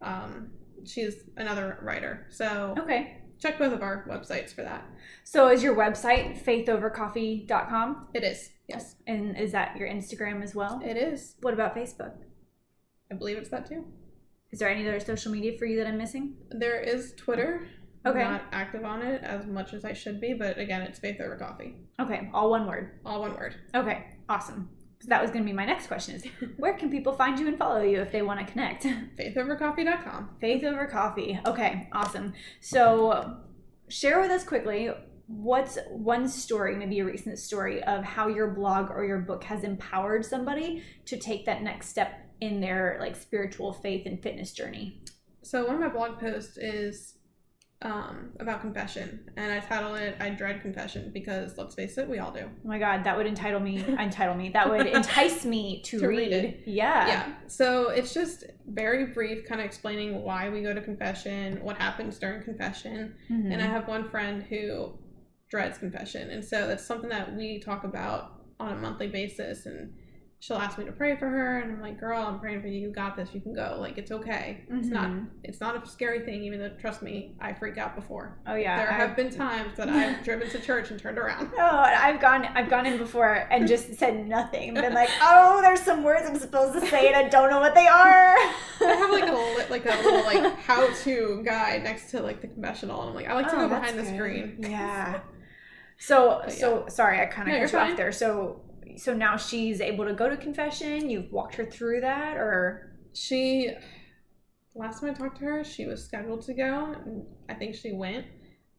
[0.01, 0.51] Um,
[0.83, 2.27] she's another writer.
[2.29, 3.21] So Okay.
[3.39, 4.83] check both of our websites for that.
[5.23, 8.09] So is your website faithovercoffee.com?
[8.13, 8.51] It is.
[8.67, 10.81] Yes, And is that your Instagram as well?
[10.83, 11.35] it is.
[11.41, 12.13] What about Facebook?
[13.11, 13.85] I believe it's that too.
[14.55, 16.37] Is there any other social media for you that I'm missing?
[16.49, 17.67] There is Twitter.
[18.05, 18.21] Okay.
[18.21, 21.19] I'm not active on it as much as I should be, but again, it's Faith
[21.19, 21.75] Over Coffee.
[21.99, 22.91] Okay, all one word.
[23.05, 23.55] All one word.
[23.75, 24.69] Okay, awesome.
[25.01, 26.23] So that was going to be my next question is
[26.55, 28.85] where can people find you and follow you if they want to connect?
[29.19, 30.37] FaithOverCoffee.com.
[30.39, 31.37] Faith over coffee.
[31.45, 32.31] Okay, awesome.
[32.61, 33.35] So
[33.89, 34.89] share with us quickly
[35.27, 39.65] what's one story, maybe a recent story of how your blog or your book has
[39.65, 45.01] empowered somebody to take that next step in their like spiritual faith and fitness journey.
[45.41, 47.13] So one of my blog posts is
[47.81, 52.19] um, about confession, and I title it "I Dread Confession" because let's face it, we
[52.19, 52.39] all do.
[52.45, 54.49] Oh my god, that would entitle me entitle me.
[54.49, 56.31] That would entice me to, To read.
[56.31, 56.63] read.
[56.65, 57.07] Yeah.
[57.07, 57.33] yeah.
[57.47, 62.17] So it's just very brief, kind of explaining why we go to confession, what happens
[62.17, 63.51] during confession, Mhm.
[63.51, 64.97] and I have one friend who
[65.49, 69.93] dreads confession, and so that's something that we talk about on a monthly basis, and
[70.39, 72.79] she'll ask me to pray for her, and I'm like, "Girl, I'm praying for you.
[72.79, 73.29] You got this.
[73.33, 73.77] You can go.
[73.79, 74.63] Like it's okay.
[74.69, 75.07] It's not.
[75.09, 75.27] Mhm.
[75.43, 76.43] It's not a scary thing.
[76.43, 78.37] Even though, trust me, I freak out before.
[78.45, 78.77] Oh yeah.
[78.77, 81.49] there I- have been times that I've driven to church and turned around.
[81.57, 84.73] Oh, I've gone I've gone in before and just said nothing.
[84.75, 87.73] Been like, oh, there's some words I'm supposed to say and I don't know what
[87.73, 88.35] they are.
[88.81, 92.41] I have like a li- like a little like how to guide next to like
[92.41, 94.15] the confessional, and I'm like, I like to Oh, go behind the good.
[94.15, 94.57] screen.
[94.59, 95.21] Yeah.
[95.97, 98.11] So But so sorry, I kind of No, cut you off there.
[98.11, 98.61] So
[98.97, 101.09] so now she's able to go to confession.
[101.09, 103.71] You've walked her through that, or She
[104.73, 107.93] last time I talked to her, she was scheduled to go, and I think she
[107.93, 108.25] went.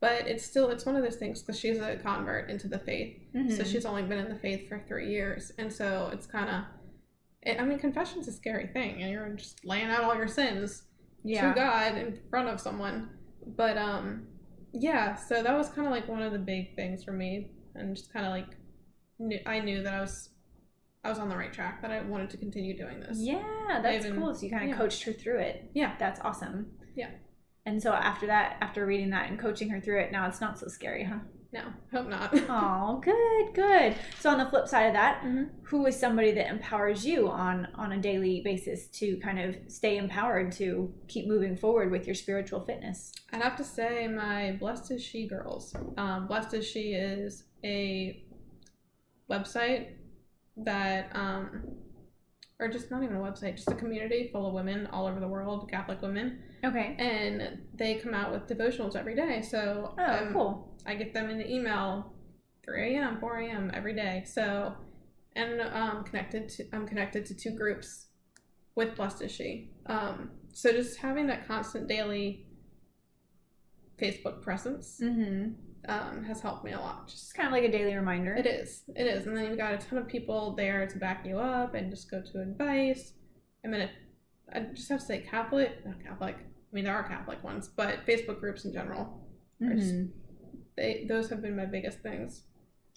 [0.01, 3.17] But it's still it's one of those things because she's a convert into the faith,
[3.33, 3.67] so Mhm.
[3.67, 6.65] she's only been in the faith for three years, and so it's kind of.
[7.59, 10.83] I mean, confession's a scary thing, and you're just laying out all your sins
[11.23, 11.49] yeah.
[11.49, 13.09] to God in front of someone.
[13.57, 14.27] But um,
[14.73, 15.15] yeah.
[15.15, 18.13] So that was kind of like one of the big things for me, and just
[18.13, 18.57] kind of like,
[19.19, 20.31] knew, I knew that I was,
[21.05, 21.83] I was on the right track.
[21.83, 23.19] That I wanted to continue doing this.
[23.21, 24.35] Yeah, that's even- cool.
[24.35, 24.77] So you kind of yeah.
[24.77, 25.71] coached her through it.
[25.75, 25.95] Yeah.
[25.99, 26.67] That's awesome.
[26.95, 27.11] Yeah.
[27.65, 30.59] And so after that, after reading that and coaching her through it, now it's not
[30.59, 31.19] so scary, huh?
[31.53, 31.63] No,
[31.93, 32.33] hope not.
[32.51, 33.97] Oh, good, good.
[34.21, 35.49] So on the flip side of that, Mhm.
[35.63, 39.97] who is somebody that empowers you on on a daily basis to kind of stay
[39.97, 43.13] empowered to keep moving forward with your spiritual fitness?
[43.33, 45.75] I'd have to say my Blessed is She girls.
[45.97, 48.23] Um, Blessed is She is a
[49.31, 49.89] website
[50.59, 51.63] that, um,
[52.59, 55.29] or just not even a website, just a community full of women all over the
[55.29, 56.97] world, Catholic women, Okay.
[56.99, 59.43] and they come out with devotionals every day.
[59.43, 60.79] So Oh, um, cool.
[60.87, 62.15] I get them in the email
[62.65, 63.71] 3 a.m., 4 a.m.
[63.75, 64.25] every day.
[64.27, 64.75] So,
[65.35, 68.07] and um, connected to I'm connected to two groups
[68.75, 69.71] with Blessed is She.
[69.87, 72.47] Um, so just having that constant daily
[74.01, 75.53] Facebook presence Mm-hmm.
[75.89, 77.09] Um, has helped me a lot.
[77.09, 78.35] Just kind of like a daily reminder.
[78.35, 81.25] it is, it is, and then you've got a ton of people there to back
[81.27, 83.13] you up and just go to advice.
[83.65, 83.89] I mean,
[84.53, 86.37] I just have to say Catholic, not Catholic.
[86.39, 89.27] I mean, there are Catholic ones, but Facebook groups in general,
[89.61, 90.11] Mhm.
[90.77, 92.45] they those have been my biggest things.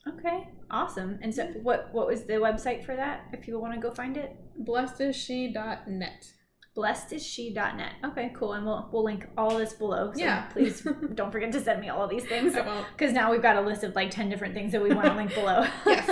[0.07, 1.19] Okay, awesome.
[1.21, 3.25] And so, what what was the website for that?
[3.33, 6.33] If people want to go find it, Blessedisshe.net.
[6.79, 7.93] blessedisshe.net.
[8.05, 8.53] Okay, cool.
[8.53, 10.11] And we'll we'll link all this below.
[10.13, 10.43] So Yeah.
[10.53, 12.55] please don't forget to send me all of these things.
[12.91, 15.13] Because now we've got a list of like 10 different things that we want to
[15.13, 15.65] link below.
[15.85, 16.09] Yes.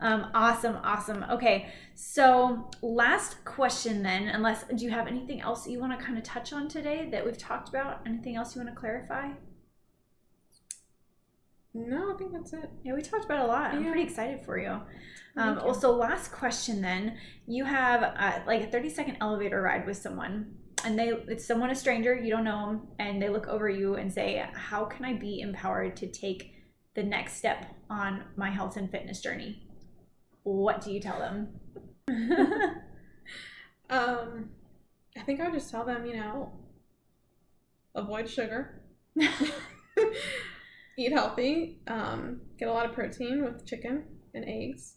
[0.00, 1.24] um, awesome, awesome.
[1.30, 6.04] Okay, so last question then, unless, do you have anything else that you want to
[6.04, 8.00] kind of touch on today that we've talked about?
[8.06, 9.28] Anything else you want to clarify?
[11.72, 12.68] No, I think that's it.
[12.82, 13.70] Yeah, we talked about a lot.
[13.72, 13.90] I'm Yeah.
[13.90, 14.80] pretty excited for you.
[15.36, 15.60] Um, you.
[15.60, 17.16] also, last question then.
[17.46, 21.70] You have uh, like a 30 second elevator ride with someone, and they it's someone
[21.70, 25.04] a stranger you don't know them, and they look over you and say, "How can
[25.04, 26.54] I be empowered to take
[26.94, 29.68] the next step on my health and fitness journey?"
[30.42, 31.60] What do you tell them?
[33.90, 34.50] Um,
[35.16, 36.52] I think I would just tell them, you know,
[37.94, 38.82] avoid sugar,
[41.00, 44.94] eat healthy, um, get a lot of protein with chicken and eggs,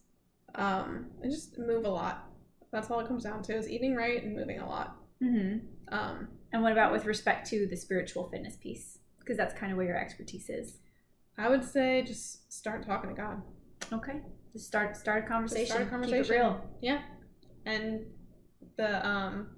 [0.56, 2.30] um, and just move a lot.
[2.72, 4.97] That's all it comes down to is eating right and moving a lot.
[5.22, 5.58] hmm
[5.89, 8.99] Um, And what about with respect to the spiritual fitness piece?
[9.20, 10.78] Because that's kind of where your expertise is.
[11.38, 13.41] I would say just start talking to God.
[13.91, 14.22] Okay,
[14.54, 15.66] just start start a conversation.
[15.68, 16.34] start a Keep conversation.
[16.34, 16.62] it real.
[16.82, 17.01] Yeah.
[17.66, 18.06] And
[18.78, 19.49] the um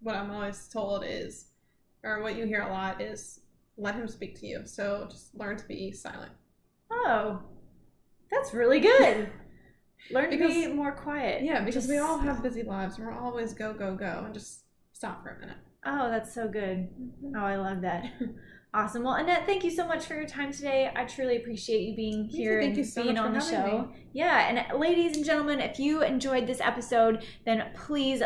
[0.00, 1.46] what I'm always told is
[2.02, 3.40] or what you hear a lot is
[3.76, 4.62] let him speak to you.
[4.64, 6.32] So just learn to be silent.
[6.90, 7.40] Oh,
[8.30, 9.30] that's really good.
[10.10, 11.44] Learn to be more quiet.
[11.44, 14.64] Yeah, because we all have busy lives and we're always go, go, go and just
[14.92, 15.58] stop for a minute.
[15.86, 16.88] Oh, that's so good.
[16.88, 17.36] Mm-hmm.
[17.36, 18.04] Oh, I love that.
[18.74, 19.02] Awesome.
[19.02, 20.90] Well, Annette, thank you so much for your time today.
[20.96, 23.92] I truly appreciate you being here Thank and you so being much on the show.
[24.14, 28.22] Yeah, and ladies and gentlemen, if you enjoyed this episode, then please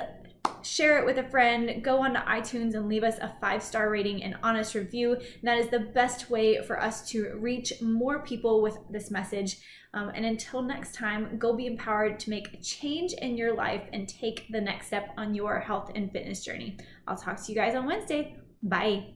[0.67, 1.83] share it with a friend.
[1.83, 5.19] Go on to iTunes and leave us a five star rating and honest review.
[5.43, 9.59] That is the best way for us to reach more people with this message.
[9.95, 13.83] Um, and until next time, go be empowered to make a change in your life
[13.93, 16.77] and take the next step on your health and fitness journey.
[17.07, 18.37] I'll talk to you guys on Wednesday.
[18.63, 19.16] Bye.